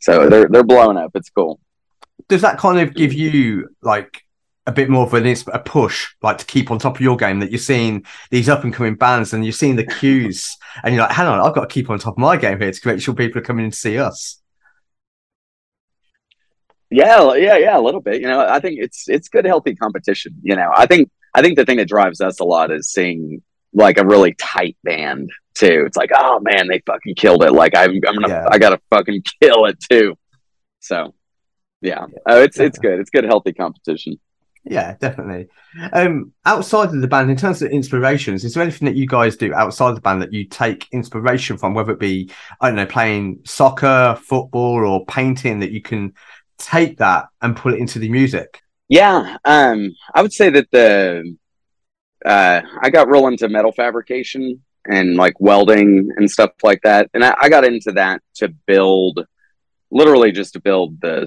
So 0.00 0.28
they're 0.28 0.48
they're 0.48 0.64
blowing 0.64 0.96
up. 0.96 1.10
It's 1.14 1.30
cool. 1.30 1.60
Does 2.28 2.42
that 2.42 2.58
kind 2.58 2.80
of 2.80 2.94
give 2.94 3.12
you 3.12 3.68
like 3.82 4.22
a 4.68 4.72
bit 4.72 4.88
more 4.88 5.06
of 5.06 5.14
an 5.14 5.26
a 5.26 5.58
push, 5.58 6.08
like 6.22 6.38
to 6.38 6.46
keep 6.46 6.70
on 6.70 6.78
top 6.78 6.96
of 6.96 7.00
your 7.00 7.16
game? 7.16 7.40
That 7.40 7.50
you're 7.50 7.58
seeing 7.58 8.04
these 8.30 8.48
up 8.48 8.62
and 8.62 8.72
coming 8.72 8.94
bands, 8.94 9.32
and 9.32 9.44
you're 9.44 9.52
seeing 9.52 9.76
the 9.76 9.86
cues, 9.86 10.56
and 10.84 10.94
you're 10.94 11.02
like, 11.02 11.12
"Hang 11.12 11.26
on, 11.26 11.40
I've 11.40 11.54
got 11.54 11.68
to 11.68 11.74
keep 11.74 11.90
on 11.90 11.98
top 11.98 12.14
of 12.14 12.18
my 12.18 12.36
game 12.36 12.60
here 12.60 12.70
to 12.70 12.88
make 12.88 13.00
sure 13.00 13.14
people 13.14 13.40
are 13.40 13.44
coming 13.44 13.64
in 13.64 13.70
to 13.70 13.76
see 13.76 13.98
us." 13.98 14.40
Yeah, 16.90 17.34
yeah, 17.34 17.56
yeah, 17.56 17.78
a 17.78 17.80
little 17.80 18.00
bit. 18.00 18.20
You 18.20 18.28
know, 18.28 18.40
I 18.40 18.60
think 18.60 18.78
it's 18.80 19.08
it's 19.08 19.28
good, 19.28 19.44
healthy 19.44 19.74
competition. 19.74 20.34
You 20.42 20.56
know, 20.56 20.70
I 20.74 20.86
think 20.86 21.10
I 21.34 21.42
think 21.42 21.56
the 21.56 21.64
thing 21.64 21.78
that 21.78 21.88
drives 21.88 22.20
us 22.20 22.40
a 22.40 22.44
lot 22.44 22.70
is 22.70 22.90
seeing 22.90 23.42
like 23.72 23.98
a 23.98 24.06
really 24.06 24.34
tight 24.34 24.76
band 24.84 25.30
too. 25.54 25.84
It's 25.86 25.96
like, 25.96 26.10
oh 26.14 26.40
man, 26.40 26.68
they 26.68 26.82
fucking 26.86 27.14
killed 27.16 27.42
it. 27.42 27.52
Like 27.52 27.76
I'm, 27.76 27.90
I'm 28.06 28.14
gonna, 28.14 28.28
Yeah. 28.28 28.46
I 28.50 28.58
gotta 28.58 28.80
fucking 28.90 29.22
kill 29.42 29.66
it 29.66 29.78
too. 29.90 30.16
So, 30.80 31.14
yeah, 31.80 32.06
oh, 32.26 32.42
it's 32.42 32.58
it's 32.58 32.78
good. 32.78 33.00
It's 33.00 33.10
good, 33.10 33.24
healthy 33.24 33.52
competition. 33.52 34.18
Yeah, 34.70 34.96
definitely. 35.00 35.48
Um, 35.94 36.32
outside 36.44 36.90
of 36.90 37.00
the 37.00 37.08
band, 37.08 37.30
in 37.30 37.36
terms 37.38 37.62
of 37.62 37.70
inspirations, 37.70 38.44
is 38.44 38.52
there 38.52 38.62
anything 38.62 38.86
that 38.86 38.96
you 38.96 39.06
guys 39.06 39.36
do 39.36 39.54
outside 39.54 39.90
of 39.90 39.94
the 39.94 40.02
band 40.02 40.20
that 40.20 40.32
you 40.32 40.44
take 40.44 40.86
inspiration 40.92 41.56
from, 41.56 41.72
whether 41.72 41.92
it 41.92 41.98
be, 41.98 42.30
I 42.60 42.68
don't 42.68 42.76
know, 42.76 42.86
playing 42.86 43.40
soccer, 43.46 44.18
football, 44.22 44.86
or 44.86 45.06
painting, 45.06 45.60
that 45.60 45.70
you 45.70 45.80
can 45.80 46.12
take 46.58 46.98
that 46.98 47.28
and 47.40 47.56
pull 47.56 47.72
it 47.72 47.80
into 47.80 47.98
the 47.98 48.10
music? 48.10 48.60
Yeah, 48.88 49.38
um, 49.44 49.94
I 50.14 50.20
would 50.20 50.32
say 50.34 50.50
that 50.50 50.70
the 50.70 51.36
uh, 52.26 52.60
I 52.82 52.90
got 52.90 53.08
real 53.08 53.26
into 53.28 53.48
metal 53.48 53.72
fabrication 53.72 54.62
and 54.86 55.16
like 55.16 55.40
welding 55.40 56.10
and 56.16 56.30
stuff 56.30 56.50
like 56.62 56.82
that, 56.82 57.08
and 57.14 57.24
I, 57.24 57.34
I 57.40 57.48
got 57.48 57.64
into 57.64 57.92
that 57.92 58.20
to 58.36 58.48
build, 58.66 59.26
literally 59.90 60.32
just 60.32 60.52
to 60.54 60.60
build 60.60 61.00
the 61.00 61.26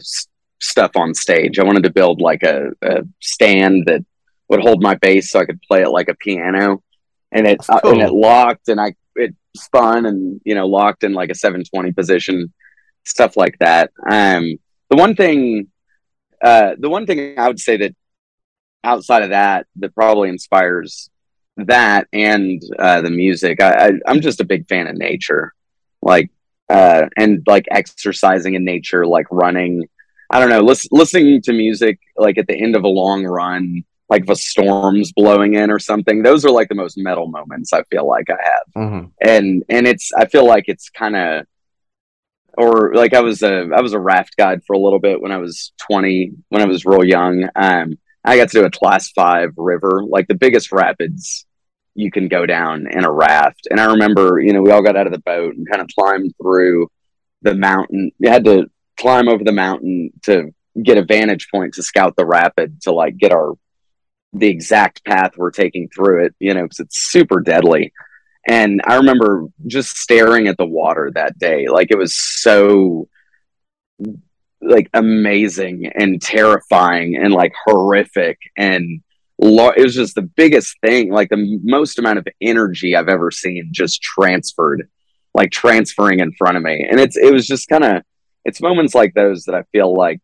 stuff 0.62 0.92
on 0.96 1.14
stage. 1.14 1.60
I 1.60 1.64
wanted 1.64 1.84
to 1.84 1.92
build 1.92 2.22
like 2.22 2.44
a, 2.44 2.72
a 2.82 3.04
stand 3.20 3.86
that 3.88 4.06
would 4.48 4.62
hold 4.62 4.82
my 4.82 4.96
bass 4.96 5.32
so 5.32 5.40
I 5.40 5.46
could 5.46 5.62
play 5.62 5.82
it 5.82 5.90
like 5.90 6.10
a 6.10 6.16
piano, 6.16 6.82
and 7.32 7.48
it 7.48 7.60
That's 7.68 7.70
uh, 7.70 7.90
and 7.90 8.02
it 8.02 8.12
locked 8.12 8.70
and 8.70 8.80
I 8.80 8.96
it 9.16 9.36
spun 9.56 10.06
and 10.06 10.42
you 10.46 10.56
know 10.56 10.68
locked 10.68 11.04
in 11.04 11.14
like 11.14 11.30
a 11.30 11.36
720 11.36 11.92
position, 11.94 12.54
stuff 13.04 13.38
like 13.38 13.58
that. 13.60 13.92
Um, 14.10 14.58
the 14.90 14.98
one 14.98 15.16
thing 15.16 15.68
uh, 16.42 16.76
the 16.78 16.90
one 16.90 17.06
thing 17.06 17.38
I 17.38 17.48
would 17.48 17.60
say 17.60 17.78
that 17.78 17.96
outside 18.84 19.24
of 19.24 19.30
that 19.30 19.68
that 19.78 19.94
probably 19.94 20.30
inspires 20.30 21.10
that 21.58 22.08
and 22.12 22.62
uh, 22.80 23.02
the 23.02 23.12
music, 23.12 23.62
I, 23.62 23.88
I, 23.88 23.92
I'm 24.08 24.22
just 24.22 24.42
a 24.42 24.46
big 24.46 24.68
fan 24.68 24.88
of 24.88 24.98
nature, 24.98 25.54
like 26.02 26.32
uh, 26.70 27.08
and 27.18 27.44
like 27.46 27.66
exercising 27.70 28.56
in 28.56 28.66
nature, 28.66 29.06
like 29.06 29.28
running. 29.32 29.88
I 30.32 30.40
don't 30.40 30.50
know, 30.50 30.62
lis- 30.62 30.88
listening 30.92 31.42
to 31.44 31.54
music 31.54 32.00
like 32.16 32.38
at 32.38 32.48
the 32.48 32.56
end 32.56 32.76
of 32.76 32.84
a 32.84 32.88
long 32.88 33.26
run, 33.26 33.84
like 34.10 34.24
if 34.24 34.30
a 34.30 34.36
storm's 34.36 35.12
blowing 35.12 35.56
in 35.56 35.70
or 35.70 35.78
something. 35.80 36.24
Those 36.24 36.46
are 36.46 36.52
like 36.52 36.70
the 36.70 36.76
most 36.76 36.98
metal 36.98 37.28
moments 37.28 37.74
I 37.74 37.84
feel 37.92 38.08
like 38.08 38.30
I 38.30 38.38
have 38.42 38.68
Mm-hmm. 38.84 39.06
and 39.22 39.64
and 39.70 39.86
it's 39.88 40.12
I 40.18 40.26
feel 40.26 40.46
like 40.48 40.66
it's 40.68 40.90
kind 40.90 41.16
of 41.18 41.46
or 42.58 42.94
like 42.94 43.14
I 43.14 43.22
was 43.22 43.44
a 43.44 43.70
I 43.76 43.82
was 43.82 43.94
a 43.94 44.00
raft 44.00 44.38
guide 44.38 44.62
for 44.66 44.74
a 44.74 44.80
little 44.80 45.00
bit 45.00 45.22
when 45.22 45.32
I 45.32 45.38
was 45.38 45.74
20 45.88 46.32
when 46.50 46.62
I 46.62 46.66
was 46.66 46.86
real 46.86 47.04
young 47.04 47.48
um 47.56 47.98
I 48.24 48.38
got 48.38 48.50
to 48.50 48.60
do 48.60 48.66
a 48.66 48.72
class 48.72 49.10
5 49.12 49.54
river 49.58 50.04
like 50.08 50.28
the 50.28 50.36
biggest 50.36 50.72
rapids 50.72 51.46
you 51.96 52.12
can 52.12 52.28
go 52.30 52.46
down 52.46 52.88
in 52.90 53.04
a 53.04 53.12
raft 53.12 53.68
and 53.70 53.80
I 53.80 53.86
remember 53.92 54.40
you 54.40 54.54
know 54.54 54.62
we 54.62 54.72
all 54.72 54.84
got 54.84 54.96
out 54.96 55.08
of 55.08 55.14
the 55.14 55.20
boat 55.20 55.56
and 55.56 55.68
kind 55.70 55.82
of 55.82 55.88
climbed 55.98 56.34
through 56.42 56.88
the 57.42 57.56
mountain 57.56 58.12
you 58.20 58.30
had 58.30 58.46
to 58.46 58.68
climb 59.02 59.28
over 59.28 59.44
the 59.44 59.52
mountain 59.52 60.12
to 60.24 60.54
get 60.82 60.98
a 60.98 61.04
vantage 61.04 61.48
point 61.54 61.74
to 61.74 61.84
scout 61.84 62.16
the 62.16 62.26
rapid 62.26 62.82
to 62.82 62.92
like 62.92 63.18
get 63.18 63.32
our 63.32 63.54
the 64.34 64.48
exact 64.48 65.04
path 65.04 65.32
we're 65.36 65.52
taking 65.52 65.90
through 65.90 66.26
it 66.26 66.34
you 66.40 66.54
know 66.54 66.64
because 66.64 66.80
it's 66.80 67.12
super 67.12 67.42
deadly 67.42 67.92
and 68.48 68.82
I 68.86 68.96
remember 68.96 69.46
just 69.68 69.98
staring 69.98 70.48
at 70.48 70.58
the 70.58 70.66
water 70.66 71.12
that 71.14 71.38
day. 71.38 71.68
Like 71.68 71.92
it 71.92 71.98
was 71.98 72.16
so 72.16 73.08
like 74.62 74.90
amazing 74.94 75.92
and 75.96 76.22
terrifying 76.22 77.16
and 77.16 77.34
like 77.34 77.54
horrific 77.66 78.40
and 78.58 79.02
lo- 79.40 79.74
it 79.76 79.84
was 79.84 79.96
just 79.96 80.16
the 80.16 80.22
biggest 80.22 80.76
thing, 80.82 81.12
like 81.12 81.30
the 81.30 81.60
most 81.64 82.00
amount 82.00 82.20
of 82.20 82.28
energy 82.42 82.96
I've 82.96 83.10
ever 83.10 83.32
seen 83.32 83.70
just 83.72 84.02
transferred, 84.02 84.90
like 85.34 85.52
transferring 85.52 86.20
in 86.20 86.32
front 86.34 86.58
of 86.58 86.64
me. 86.64 86.88
And 86.90 87.00
it's 87.00 87.18
it 87.18 87.32
was 87.32 87.46
just 87.46 87.70
kind 87.70 87.84
of 87.84 88.04
it's 88.46 88.62
moments 88.62 88.94
like 88.96 89.14
those 89.14 89.46
that 89.46 89.56
I 89.56 89.64
feel 89.72 89.94
like 89.94 90.22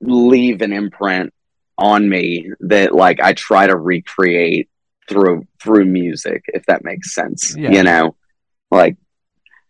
leave 0.00 0.62
an 0.62 0.72
imprint 0.72 1.32
on 1.78 2.08
me 2.08 2.50
that 2.60 2.94
like 2.94 3.20
I 3.20 3.32
try 3.32 3.66
to 3.66 3.76
recreate 3.76 4.68
through 5.08 5.46
through 5.62 5.84
music 5.84 6.42
if 6.48 6.66
that 6.66 6.84
makes 6.84 7.14
sense 7.14 7.54
Yeah. 7.56 7.70
you 7.70 7.82
know 7.84 8.16
like 8.72 8.96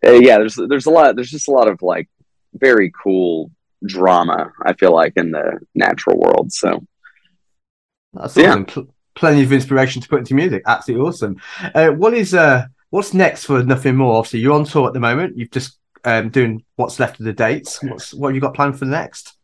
uh, 0.06 0.12
yeah 0.12 0.38
there's 0.38 0.54
there's 0.56 0.86
a 0.86 0.90
lot 0.90 1.14
there's 1.14 1.30
just 1.30 1.48
a 1.48 1.50
lot 1.50 1.68
of 1.68 1.82
like 1.82 2.08
very 2.54 2.90
cool 3.02 3.50
drama 3.84 4.50
i 4.64 4.72
feel 4.72 4.94
like 4.94 5.12
in 5.16 5.30
the 5.32 5.58
natural 5.74 6.18
world 6.18 6.50
so 6.52 6.82
That's 8.14 8.34
Yeah. 8.36 8.50
awesome. 8.52 8.64
Pl- 8.64 8.94
plenty 9.14 9.42
of 9.42 9.52
inspiration 9.52 10.00
to 10.02 10.08
put 10.08 10.20
into 10.20 10.34
music. 10.34 10.62
Absolutely 10.66 11.06
awesome. 11.06 11.36
Uh, 11.74 11.88
what 11.88 12.14
is 12.14 12.32
uh 12.34 12.66
what's 12.90 13.12
next 13.14 13.44
for 13.44 13.62
Nothing 13.62 13.96
More? 13.96 14.16
Obviously, 14.16 14.40
you're 14.40 14.54
on 14.54 14.64
tour 14.64 14.86
at 14.88 14.94
the 14.94 15.00
moment. 15.00 15.36
You've 15.36 15.50
just 15.50 15.78
um 16.06 16.30
doing 16.30 16.64
what's 16.76 16.98
left 16.98 17.20
of 17.20 17.26
the 17.26 17.32
dates. 17.34 17.82
What's 17.82 18.14
what 18.14 18.28
have 18.28 18.34
you 18.34 18.40
got 18.40 18.54
planned 18.54 18.78
for 18.78 18.86
next? 18.86 19.36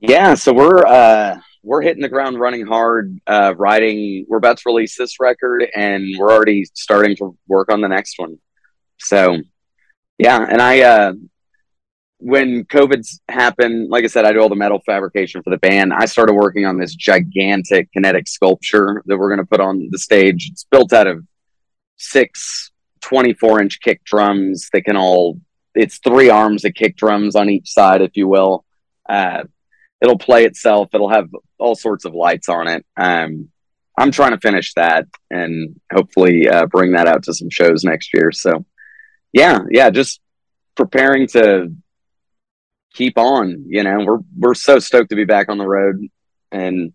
yeah 0.00 0.34
so 0.34 0.52
we're 0.52 0.86
uh 0.86 1.38
we're 1.62 1.82
hitting 1.82 2.02
the 2.02 2.08
ground 2.08 2.38
running 2.38 2.66
hard 2.66 3.18
uh 3.26 3.54
writing 3.56 4.24
we're 4.28 4.38
about 4.38 4.56
to 4.56 4.62
release 4.66 4.96
this 4.96 5.18
record 5.20 5.66
and 5.74 6.04
we're 6.18 6.30
already 6.30 6.64
starting 6.74 7.16
to 7.16 7.36
work 7.48 7.70
on 7.72 7.80
the 7.80 7.88
next 7.88 8.18
one 8.18 8.38
so 8.98 9.36
yeah 10.18 10.46
and 10.48 10.62
i 10.62 10.80
uh 10.80 11.12
when 12.20 12.64
COVID's 12.64 13.20
happened, 13.28 13.90
like 13.90 14.02
I 14.02 14.08
said, 14.08 14.24
I 14.24 14.32
do 14.32 14.40
all 14.40 14.48
the 14.48 14.56
metal 14.56 14.80
fabrication 14.84 15.40
for 15.40 15.50
the 15.50 15.58
band. 15.58 15.92
I 15.92 16.06
started 16.06 16.32
working 16.32 16.66
on 16.66 16.76
this 16.76 16.96
gigantic 16.96 17.92
kinetic 17.92 18.26
sculpture 18.26 19.04
that 19.06 19.16
we're 19.16 19.28
going 19.28 19.38
to 19.38 19.46
put 19.46 19.60
on 19.60 19.88
the 19.92 20.00
stage. 20.00 20.48
It's 20.50 20.64
built 20.64 20.92
out 20.92 21.06
of 21.06 21.24
six 21.96 22.72
24 23.02 23.62
inch 23.62 23.80
kick 23.80 24.02
drums 24.02 24.68
that 24.72 24.82
can 24.82 24.96
all, 24.96 25.40
it's 25.74 25.98
three 25.98 26.30
arms 26.30 26.64
of 26.64 26.74
kick 26.74 26.96
drums 26.96 27.36
on 27.36 27.50
each 27.50 27.70
side, 27.70 28.02
if 28.02 28.16
you 28.16 28.28
will. 28.28 28.64
Uh, 29.08 29.44
it'll 30.00 30.18
play 30.18 30.44
itself, 30.44 30.90
it'll 30.92 31.10
have 31.10 31.28
all 31.58 31.74
sorts 31.74 32.04
of 32.04 32.14
lights 32.14 32.48
on 32.48 32.68
it. 32.68 32.84
Um, 32.96 33.48
I'm 33.98 34.12
trying 34.12 34.30
to 34.30 34.38
finish 34.38 34.74
that 34.74 35.06
and 35.30 35.80
hopefully 35.92 36.48
uh, 36.48 36.66
bring 36.66 36.92
that 36.92 37.08
out 37.08 37.24
to 37.24 37.34
some 37.34 37.50
shows 37.50 37.82
next 37.82 38.14
year. 38.14 38.30
So, 38.30 38.64
yeah, 39.32 39.60
yeah, 39.70 39.90
just 39.90 40.20
preparing 40.76 41.26
to 41.28 41.74
keep 42.94 43.18
on. 43.18 43.64
You 43.66 43.82
know, 43.84 44.04
we're 44.04 44.18
we're 44.36 44.54
so 44.54 44.78
stoked 44.78 45.10
to 45.10 45.16
be 45.16 45.24
back 45.24 45.48
on 45.48 45.58
the 45.58 45.66
road, 45.66 46.06
and 46.52 46.92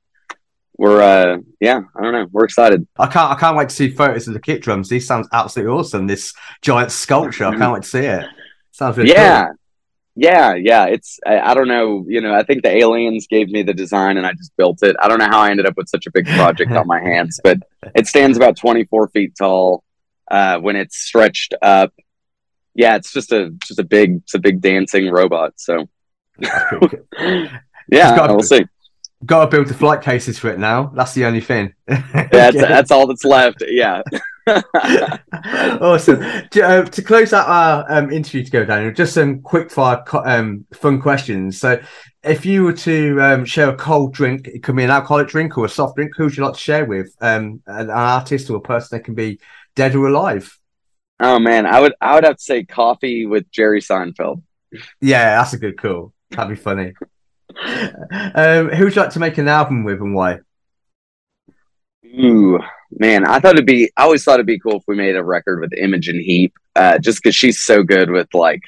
we're 0.77 1.01
uh 1.01 1.37
yeah, 1.59 1.81
I 1.95 2.01
don't 2.01 2.13
know, 2.13 2.27
we're 2.31 2.45
excited. 2.45 2.87
I 2.97 3.07
can't 3.07 3.31
I 3.31 3.35
can't 3.39 3.57
wait 3.57 3.69
to 3.69 3.75
see 3.75 3.89
photos 3.89 4.27
of 4.27 4.33
the 4.33 4.39
kick 4.39 4.61
drums. 4.61 4.89
These 4.89 5.05
sounds 5.05 5.27
absolutely 5.31 5.73
awesome. 5.73 6.07
This 6.07 6.33
giant 6.61 6.91
sculpture. 6.91 7.45
I 7.45 7.55
can't 7.57 7.73
wait 7.73 7.83
to 7.83 7.89
see 7.89 8.05
it. 8.05 8.25
Sounds 8.73 8.97
really 8.97 9.11
yeah. 9.11 9.45
cool. 9.45 9.55
Yeah, 10.15 10.53
yeah, 10.53 10.85
it's 10.85 11.19
I, 11.25 11.39
I 11.39 11.53
don't 11.55 11.67
know, 11.67 12.05
you 12.07 12.21
know, 12.21 12.35
I 12.35 12.43
think 12.43 12.61
the 12.61 12.69
aliens 12.69 13.25
gave 13.27 13.49
me 13.49 13.63
the 13.63 13.73
design 13.73 14.17
and 14.17 14.27
I 14.27 14.33
just 14.33 14.55
built 14.57 14.83
it. 14.83 14.95
I 14.99 15.07
don't 15.07 15.17
know 15.17 15.27
how 15.27 15.39
I 15.39 15.49
ended 15.49 15.65
up 15.65 15.75
with 15.75 15.89
such 15.89 16.05
a 16.05 16.11
big 16.11 16.27
project 16.27 16.71
on 16.71 16.85
my 16.85 16.99
hands, 16.99 17.39
but 17.43 17.57
it 17.95 18.05
stands 18.05 18.37
about 18.37 18.57
24 18.57 19.07
feet 19.09 19.35
tall 19.35 19.83
uh 20.29 20.59
when 20.59 20.75
it's 20.75 20.97
stretched 20.97 21.55
up. 21.63 21.93
Yeah, 22.75 22.95
it's 22.95 23.11
just 23.11 23.31
a 23.31 23.49
just 23.65 23.79
a 23.79 23.83
big 23.83 24.17
it's 24.17 24.35
a 24.35 24.39
big 24.39 24.61
dancing 24.61 25.09
robot. 25.09 25.53
So 25.57 25.89
That's 26.37 26.69
pretty 26.69 26.87
cool. 26.87 26.99
yeah, 27.91 28.15
got 28.15 28.29
we'll 28.29 28.41
see. 28.41 28.65
Got 29.25 29.45
to 29.45 29.51
build 29.51 29.67
the 29.67 29.73
flight 29.73 30.01
cases 30.01 30.37
for 30.37 30.49
it 30.49 30.59
now. 30.59 30.91
That's 30.93 31.13
the 31.13 31.25
only 31.25 31.41
thing. 31.41 31.73
That's 31.87 32.31
that's 32.55 32.91
all 32.91 33.07
that's 33.07 33.25
left. 33.25 33.63
Yeah. 33.67 34.03
awesome. 35.81 36.21
J- 36.51 36.61
uh, 36.61 36.83
to 36.83 37.01
close 37.01 37.33
out 37.33 37.47
our 37.47 37.85
um, 37.89 38.11
interview 38.11 38.43
to 38.43 38.51
go 38.51 38.65
Daniel, 38.65 38.91
just 38.91 39.13
some 39.13 39.41
quick 39.41 39.71
fire 39.71 40.03
co- 40.05 40.23
um, 40.25 40.65
fun 40.73 41.01
questions. 41.01 41.59
So, 41.59 41.81
if 42.23 42.45
you 42.45 42.63
were 42.63 42.73
to 42.73 43.21
um, 43.21 43.45
share 43.45 43.69
a 43.69 43.75
cold 43.75 44.13
drink, 44.13 44.47
it 44.47 44.63
could 44.63 44.75
be 44.75 44.83
an 44.83 44.89
alcoholic 44.89 45.27
drink 45.27 45.57
or 45.57 45.65
a 45.65 45.69
soft 45.69 45.95
drink. 45.95 46.13
Who 46.17 46.25
would 46.25 46.37
you 46.37 46.43
like 46.43 46.55
to 46.55 46.59
share 46.59 46.85
with? 46.85 47.15
Um, 47.21 47.61
an, 47.67 47.89
an 47.89 47.89
artist 47.89 48.49
or 48.49 48.57
a 48.57 48.61
person 48.61 48.97
that 48.97 49.03
can 49.03 49.15
be 49.15 49.39
dead 49.75 49.95
or 49.95 50.07
alive? 50.07 50.57
Oh 51.19 51.39
man, 51.39 51.65
I 51.65 51.79
would 51.79 51.93
I 52.01 52.15
would 52.15 52.25
have 52.25 52.37
to 52.37 52.43
say 52.43 52.63
coffee 52.63 53.25
with 53.25 53.49
Jerry 53.51 53.81
Seinfeld. 53.81 54.41
Yeah, 54.99 55.37
that's 55.37 55.53
a 55.53 55.59
good 55.59 55.79
call. 55.79 56.13
That'd 56.31 56.57
be 56.57 56.61
funny. 56.61 56.93
um, 58.35 58.69
who 58.69 58.85
would 58.85 58.95
you 58.95 59.01
like 59.01 59.11
to 59.11 59.19
make 59.19 59.37
an 59.37 59.47
album 59.47 59.83
with 59.83 60.01
and 60.01 60.15
why? 60.15 60.39
Ooh, 62.05 62.59
man, 62.99 63.25
I 63.25 63.39
thought 63.39 63.53
it'd 63.55 63.65
be. 63.65 63.91
I 63.97 64.03
always 64.03 64.23
thought 64.23 64.35
it'd 64.35 64.45
be 64.45 64.59
cool 64.59 64.77
if 64.77 64.83
we 64.87 64.95
made 64.95 65.15
a 65.15 65.23
record 65.23 65.59
with 65.61 65.73
Imogen 65.73 66.19
Heap, 66.19 66.53
uh, 66.75 66.99
just 66.99 67.21
because 67.21 67.35
she's 67.35 67.63
so 67.63 67.83
good 67.83 68.09
with 68.09 68.33
like 68.33 68.61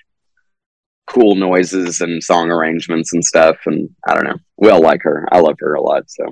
cool 1.07 1.35
noises 1.35 2.01
and 2.01 2.23
song 2.23 2.49
arrangements 2.49 3.13
and 3.13 3.23
stuff. 3.23 3.57
And 3.65 3.89
I 4.07 4.13
don't 4.15 4.23
know, 4.25 4.38
we 4.57 4.69
all 4.69 4.81
like 4.81 5.01
her. 5.03 5.27
I 5.31 5.39
love 5.39 5.57
her 5.59 5.73
a 5.75 5.81
lot. 5.81 6.09
So 6.09 6.25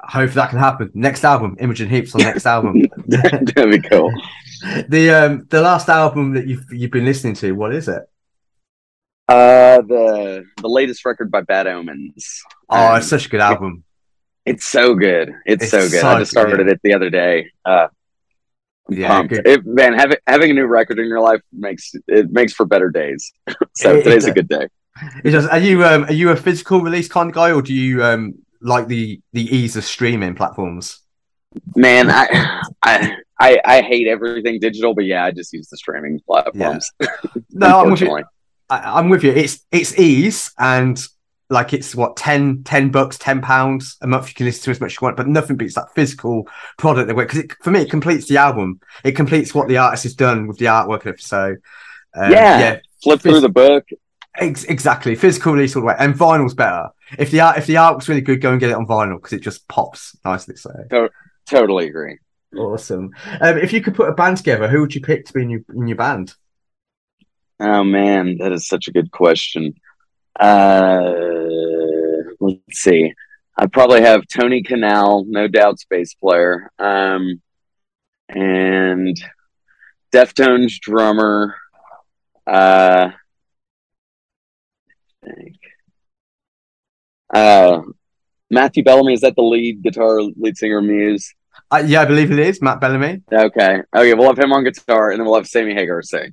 Hopefully 0.00 0.34
that 0.36 0.50
can 0.50 0.58
happen. 0.58 0.90
Next 0.94 1.24
album, 1.24 1.56
Imogen 1.60 1.88
Heap's 1.88 2.14
on 2.14 2.22
next 2.22 2.46
album. 2.54 2.82
that'd 3.08 3.54
be 3.70 3.80
cool. 3.80 4.10
the 4.88 5.10
um 5.10 5.46
the 5.50 5.60
last 5.60 5.88
album 5.88 6.34
that 6.34 6.46
you've 6.46 6.64
you've 6.72 6.90
been 6.90 7.04
listening 7.04 7.34
to, 7.34 7.52
what 7.52 7.74
is 7.74 7.88
it? 7.88 8.02
Uh, 9.28 9.82
the 9.82 10.44
the 10.62 10.68
latest 10.68 11.04
record 11.04 11.30
by 11.30 11.42
Bad 11.42 11.66
Omens. 11.66 12.42
Oh, 12.70 12.92
Um, 12.92 12.96
it's 12.98 13.08
such 13.08 13.26
a 13.26 13.28
good 13.28 13.40
album. 13.40 13.84
It's 14.48 14.66
so 14.66 14.94
good. 14.94 15.32
It's, 15.46 15.64
It's 15.64 15.70
so 15.70 15.80
good. 15.80 16.00
so 16.00 16.08
I 16.08 16.18
just 16.20 16.30
started 16.30 16.56
good. 16.58 16.68
it 16.68 16.80
the 16.82 16.94
other 16.94 17.10
day. 17.10 17.50
Uh, 17.64 17.88
Yeah. 18.90 19.22
It, 19.30 19.66
man, 19.66 19.92
having 19.94 20.16
having 20.26 20.50
a 20.50 20.54
new 20.54 20.66
record 20.66 20.98
in 20.98 21.06
your 21.06 21.20
life 21.20 21.40
makes 21.52 21.92
it 22.06 22.30
makes 22.32 22.52
for 22.54 22.64
better 22.66 22.90
days. 22.90 23.30
so 23.74 23.94
It- 23.96 24.04
today's 24.04 24.26
it- 24.26 24.30
a 24.30 24.34
good 24.34 24.48
day. 24.48 24.66
Does. 25.22 25.46
Are 25.46 25.58
you 25.60 25.84
um, 25.84 26.04
are 26.04 26.12
you 26.12 26.30
a 26.30 26.36
physical 26.36 26.80
release 26.80 27.06
kind 27.06 27.28
of 27.30 27.34
guy, 27.34 27.52
or 27.52 27.62
do 27.62 27.72
you 27.72 28.02
um, 28.02 28.34
like 28.60 28.88
the 28.88 29.20
the 29.32 29.42
ease 29.56 29.76
of 29.76 29.84
streaming 29.84 30.34
platforms? 30.34 31.00
Man, 31.76 32.10
I, 32.10 32.62
I 32.82 33.16
I 33.40 33.60
I 33.64 33.82
hate 33.82 34.08
everything 34.08 34.58
digital, 34.58 34.94
but 34.94 35.04
yeah, 35.04 35.24
I 35.24 35.30
just 35.30 35.52
use 35.52 35.68
the 35.68 35.76
streaming 35.76 36.20
platforms. 36.26 36.90
No, 37.50 37.80
I'm 37.80 37.90
with 37.92 38.00
you. 38.00 38.24
I, 38.70 38.76
I'm 38.98 39.08
with 39.08 39.22
you. 39.22 39.30
It's 39.32 39.64
it's 39.70 39.96
ease 39.98 40.50
and 40.58 41.00
like 41.50 41.72
it's 41.72 41.94
what 41.94 42.16
10, 42.16 42.62
10 42.64 42.90
bucks, 42.90 43.16
ten 43.18 43.40
pounds 43.40 43.96
a 44.02 44.06
month. 44.06 44.28
You 44.28 44.34
can 44.34 44.46
listen 44.46 44.64
to 44.64 44.70
as 44.70 44.80
much 44.80 44.92
as 44.92 45.00
you 45.00 45.06
want, 45.06 45.16
but 45.16 45.26
nothing 45.28 45.56
beats 45.56 45.74
that 45.76 45.94
physical 45.94 46.46
product. 46.76 47.08
Because 47.08 47.44
for 47.62 47.70
me, 47.70 47.80
it 47.80 47.90
completes 47.90 48.28
the 48.28 48.36
album. 48.36 48.80
It 49.04 49.12
completes 49.12 49.54
what 49.54 49.68
the 49.68 49.78
artist 49.78 50.02
has 50.02 50.14
done 50.14 50.46
with 50.46 50.58
the 50.58 50.66
artwork. 50.66 51.06
of. 51.06 51.20
So 51.20 51.56
um, 52.14 52.30
Yeah. 52.32 52.58
yeah, 52.58 52.76
Flip 53.02 53.20
through 53.20 53.40
the 53.40 53.48
book. 53.48 53.86
ex- 54.36 54.64
exactly. 54.64 55.14
Physical 55.14 55.52
release 55.54 55.74
all 55.74 55.82
the 55.82 55.86
way, 55.88 55.94
and 55.98 56.14
vinyl's 56.14 56.54
better. 56.54 56.88
If 57.18 57.30
the 57.30 57.40
art 57.40 57.56
if 57.56 57.66
the 57.66 57.74
artwork's 57.76 58.08
really 58.08 58.20
good, 58.20 58.40
go 58.42 58.50
and 58.50 58.60
get 58.60 58.70
it 58.70 58.76
on 58.76 58.86
vinyl 58.86 59.16
because 59.16 59.32
it 59.32 59.40
just 59.42 59.66
pops 59.68 60.16
nicely. 60.24 60.56
So 60.56 60.70
Totally 61.46 61.88
agree. 61.88 62.18
awesome. 62.54 63.10
Um, 63.40 63.56
if 63.56 63.72
you 63.72 63.80
could 63.80 63.94
put 63.94 64.10
a 64.10 64.12
band 64.12 64.36
together, 64.36 64.68
who 64.68 64.80
would 64.82 64.94
you 64.94 65.00
pick 65.00 65.24
to 65.26 65.32
be 65.32 65.40
in 65.42 65.48
your 65.50 65.60
in 65.74 65.86
your 65.88 65.96
band? 65.96 66.34
Oh 67.60 67.82
man, 67.84 68.36
that 68.38 68.52
is 68.52 68.68
such 68.68 68.86
a 68.88 68.92
good 68.92 69.10
question. 69.10 69.74
Uh, 70.38 71.12
let's 72.40 72.60
see. 72.72 73.12
I'd 73.56 73.72
probably 73.72 74.02
have 74.02 74.22
Tony 74.28 74.62
Kanal, 74.62 75.26
no 75.26 75.48
doubt, 75.48 75.78
bass 75.90 76.14
player, 76.14 76.70
um, 76.78 77.42
and 78.28 79.20
Deftones 80.12 80.78
drummer. 80.78 81.56
Uh, 82.46 83.10
I 85.24 85.34
think. 85.34 85.56
Uh, 87.34 87.82
Matthew 88.50 88.82
Bellamy 88.82 89.14
is 89.14 89.20
that 89.20 89.34
the 89.36 89.42
lead 89.42 89.82
guitar 89.82 90.22
lead 90.22 90.56
singer 90.56 90.80
Muse? 90.80 91.34
Uh, 91.70 91.82
yeah, 91.84 92.00
I 92.02 92.04
believe 92.06 92.30
it 92.30 92.38
is 92.38 92.62
Matt 92.62 92.80
Bellamy. 92.80 93.22
Okay, 93.30 93.82
okay, 93.94 94.14
we'll 94.14 94.28
have 94.28 94.38
him 94.38 94.52
on 94.52 94.64
guitar, 94.64 95.10
and 95.10 95.20
then 95.20 95.26
we'll 95.26 95.34
have 95.34 95.48
Sammy 95.48 95.74
Hagar 95.74 96.00
sing. 96.02 96.32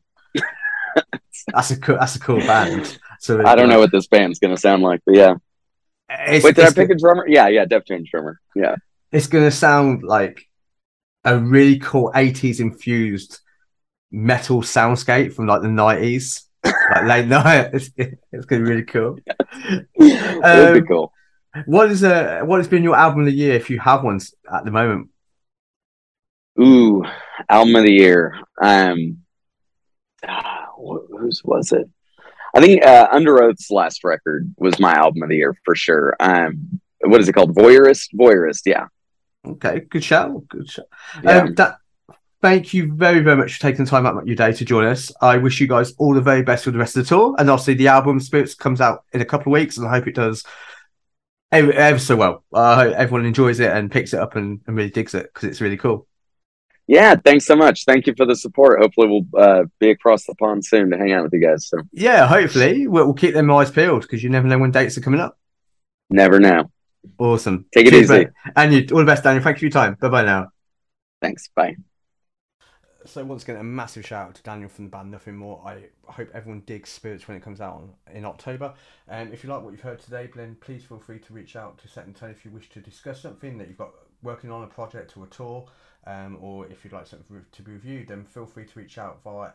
That's 1.47 1.71
a 1.71 1.79
cool, 1.79 1.97
that's 1.99 2.15
a 2.15 2.19
cool 2.19 2.39
band. 2.39 2.97
So 3.25 3.43
I 3.43 3.55
don't 3.55 3.69
know 3.69 3.79
what 3.79 3.91
this 3.91 4.05
band's 4.07 4.37
gonna 4.37 4.55
sound 4.57 4.83
like, 4.83 5.01
but 5.05 5.15
yeah. 5.15 5.33
It's, 6.09 6.45
Wait, 6.45 6.55
did 6.55 6.65
I 6.65 6.71
pick 6.71 6.91
a 6.91 6.95
drummer? 6.95 7.25
Yeah, 7.27 7.47
yeah, 7.47 7.65
Deftones 7.65 8.07
drummer. 8.11 8.39
Yeah. 8.55 8.75
it's 9.11 9.25
gonna 9.25 9.49
sound 9.49 10.03
like 10.03 10.47
a 11.23 11.35
really 11.39 11.79
cool 11.79 12.11
'80s 12.13 12.59
infused 12.59 13.39
metal 14.11 14.61
soundscape 14.61 15.33
from 15.33 15.47
like 15.47 15.63
the 15.63 15.67
'90s, 15.69 16.43
like 16.63 17.05
late 17.05 17.25
night. 17.39 17.71
It's, 17.73 17.89
it's 18.31 18.45
gonna 18.45 18.63
be 18.63 18.69
really 18.69 18.83
cool. 18.83 19.17
It 19.95 20.37
would 20.37 20.43
Um, 20.45 20.73
be 20.81 20.87
cool. 20.87 21.11
What 21.65 21.89
is 21.89 22.03
uh 22.03 22.41
what 22.43 22.57
has 22.59 22.67
been 22.67 22.83
your 22.83 22.95
album 22.95 23.21
of 23.21 23.25
the 23.25 23.31
year 23.33 23.55
if 23.55 23.71
you 23.71 23.79
have 23.79 24.03
one 24.03 24.19
at 24.53 24.65
the 24.65 24.71
moment? 24.71 25.09
Ooh, 26.61 27.03
album 27.49 27.75
of 27.75 27.83
the 27.83 27.91
year. 27.91 28.37
Um, 28.61 29.23
ah, 30.27 30.67
whose 30.77 31.41
was 31.43 31.71
it? 31.71 31.89
I 32.55 32.61
think 32.61 32.85
uh, 32.85 33.09
Underoath's 33.09 33.69
last 33.69 34.03
record 34.03 34.53
was 34.57 34.79
my 34.79 34.93
album 34.93 35.23
of 35.23 35.29
the 35.29 35.35
year 35.35 35.57
for 35.65 35.75
sure. 35.75 36.15
Um, 36.19 36.79
what 37.01 37.19
is 37.19 37.27
it 37.27 37.33
called? 37.33 37.53
Voyeurist. 37.53 38.07
Voyeurist. 38.15 38.61
Yeah. 38.65 38.87
Okay, 39.45 39.81
good 39.81 40.03
show. 40.03 40.43
Good 40.49 40.69
shout. 40.69 40.85
Yeah. 41.21 41.37
Um, 41.39 41.53
that, 41.55 41.77
thank 42.41 42.73
you 42.73 42.93
very, 42.93 43.19
very 43.19 43.35
much 43.35 43.55
for 43.55 43.61
taking 43.61 43.83
the 43.83 43.91
time 43.91 44.05
out 44.05 44.17
of 44.17 44.25
your 44.25 44.37
day 44.37 44.53
to 44.53 44.65
join 44.65 44.85
us. 44.85 45.11
I 45.21 45.37
wish 45.37 45.59
you 45.59 45.67
guys 45.67 45.93
all 45.97 46.13
the 46.13 46.21
very 46.21 46.43
best 46.43 46.65
with 46.65 46.73
the 46.73 46.79
rest 46.79 46.95
of 46.95 47.03
the 47.03 47.09
tour. 47.09 47.35
And 47.37 47.49
obviously, 47.49 47.73
the 47.73 47.89
album 47.89 48.19
Spirits 48.19 48.55
comes 48.55 48.79
out 48.79 49.03
in 49.11 49.21
a 49.21 49.25
couple 49.25 49.53
of 49.53 49.59
weeks, 49.59 49.77
and 49.77 49.85
I 49.85 49.91
hope 49.91 50.07
it 50.07 50.15
does 50.15 50.43
ever, 51.51 51.73
ever 51.73 51.99
so 51.99 52.15
well. 52.15 52.43
I 52.53 52.75
hope 52.75 52.95
everyone 52.95 53.25
enjoys 53.25 53.59
it 53.59 53.71
and 53.71 53.91
picks 53.91 54.13
it 54.13 54.19
up 54.19 54.35
and, 54.35 54.61
and 54.65 54.77
really 54.77 54.89
digs 54.89 55.13
it 55.13 55.29
because 55.33 55.49
it's 55.49 55.61
really 55.61 55.77
cool. 55.77 56.07
Yeah. 56.87 57.15
Thanks 57.15 57.45
so 57.45 57.55
much. 57.55 57.85
Thank 57.85 58.07
you 58.07 58.13
for 58.15 58.25
the 58.25 58.35
support. 58.35 58.79
Hopefully, 58.81 59.07
we'll 59.07 59.41
uh, 59.41 59.63
be 59.79 59.89
across 59.89 60.25
the 60.25 60.35
pond 60.35 60.65
soon 60.65 60.91
to 60.91 60.97
hang 60.97 61.11
out 61.11 61.23
with 61.23 61.33
you 61.33 61.41
guys. 61.41 61.67
So 61.67 61.79
Yeah, 61.91 62.27
hopefully, 62.27 62.87
we'll, 62.87 63.05
we'll 63.05 63.13
keep 63.13 63.33
them 63.33 63.49
eyes 63.51 63.71
peeled 63.71 64.03
because 64.03 64.23
you 64.23 64.29
never 64.29 64.47
know 64.47 64.59
when 64.59 64.71
dates 64.71 64.97
are 64.97 65.01
coming 65.01 65.19
up. 65.19 65.37
never 66.09 66.39
know. 66.39 66.71
Awesome. 67.17 67.65
Take 67.73 67.87
it 67.87 67.93
Cheers, 67.93 68.09
easy. 68.11 68.25
mate. 68.25 68.29
And 68.55 68.73
you, 68.73 68.87
all 68.91 68.99
the 68.99 69.05
best, 69.05 69.23
Daniel. 69.23 69.43
Thank 69.43 69.57
you 69.57 69.71
for 69.71 69.77
your 69.79 69.85
time. 69.85 69.97
Bye 69.99 70.09
bye 70.09 70.23
now. 70.25 70.49
Thanks. 71.21 71.49
Bye. 71.55 71.75
So 73.05 73.23
once 73.23 73.43
again, 73.43 73.57
a 73.57 73.63
massive 73.63 74.03
shout 74.05 74.29
out 74.29 74.35
to 74.35 74.41
Daniel 74.43 74.67
from 74.67 74.85
the 74.85 74.89
band 74.91 75.11
Nothing 75.11 75.35
More. 75.37 75.61
I 75.63 75.89
hope 76.11 76.29
everyone 76.33 76.63
digs 76.65 76.89
Spirits 76.89 77.27
when 77.27 77.37
it 77.37 77.43
comes 77.43 77.61
out 77.61 77.75
on, 77.75 77.93
in 78.11 78.25
October. 78.25 78.73
Um, 79.07 79.31
if 79.31 79.43
you 79.43 79.49
like 79.51 79.61
what 79.61 79.71
you've 79.71 79.81
heard 79.81 79.99
today, 79.99 80.27
then 80.35 80.57
please 80.59 80.83
feel 80.85 80.97
free 80.97 81.19
to 81.19 81.33
reach 81.33 81.55
out 81.55 81.77
to 81.79 81.87
Set 81.87 82.07
and 82.07 82.15
Tone 82.15 82.31
if 82.31 82.43
you 82.43 82.49
wish 82.49 82.67
to 82.69 82.79
discuss 82.79 83.21
something 83.21 83.59
that 83.59 83.67
you've 83.67 83.77
got 83.77 83.91
working 84.23 84.49
on 84.49 84.63
a 84.63 84.67
project 84.67 85.15
or 85.17 85.25
a 85.25 85.27
tour, 85.29 85.67
um, 86.07 86.37
or 86.41 86.67
if 86.67 86.83
you'd 86.83 86.93
like 86.93 87.07
something 87.07 87.45
to 87.51 87.61
be 87.61 87.71
reviewed, 87.71 88.07
then 88.07 88.23
feel 88.23 88.45
free 88.45 88.65
to 88.65 88.79
reach 88.79 88.97
out 88.97 89.21
via 89.23 89.51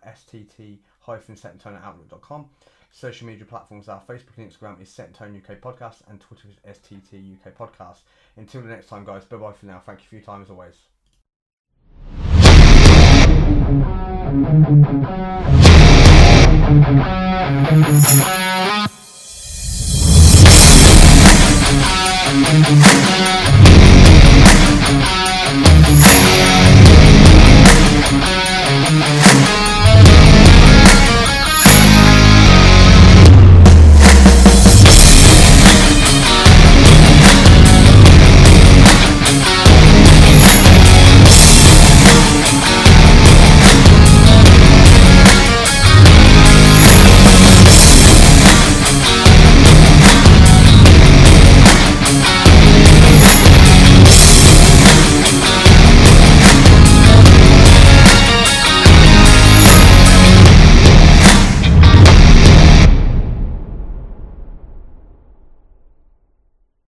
at 1.77 1.85
outlook.com. 1.85 2.49
Social 2.93 3.27
media 3.27 3.45
platforms 3.45 3.89
are 3.89 4.03
Facebook 4.09 4.37
and 4.37 4.51
Instagram 4.51 4.83
is 4.83 4.89
Set 4.89 5.15
Tone 5.15 5.37
UK 5.37 5.61
Podcast 5.61 6.03
and 6.09 6.21
Twitter 6.21 6.49
is 6.49 6.77
STT 6.77 7.37
UK 7.37 7.55
Podcast. 7.57 8.01
Until 8.37 8.63
the 8.63 8.69
next 8.69 8.89
time, 8.89 9.05
guys, 9.05 9.25
bye 9.25 9.37
bye 9.37 9.53
for 9.53 9.67
now. 9.67 9.81
Thank 9.85 10.01
you 10.01 10.07
for 10.09 10.15
your 10.17 10.25
time 10.25 10.43
as 10.43 10.51
always. 10.51 10.77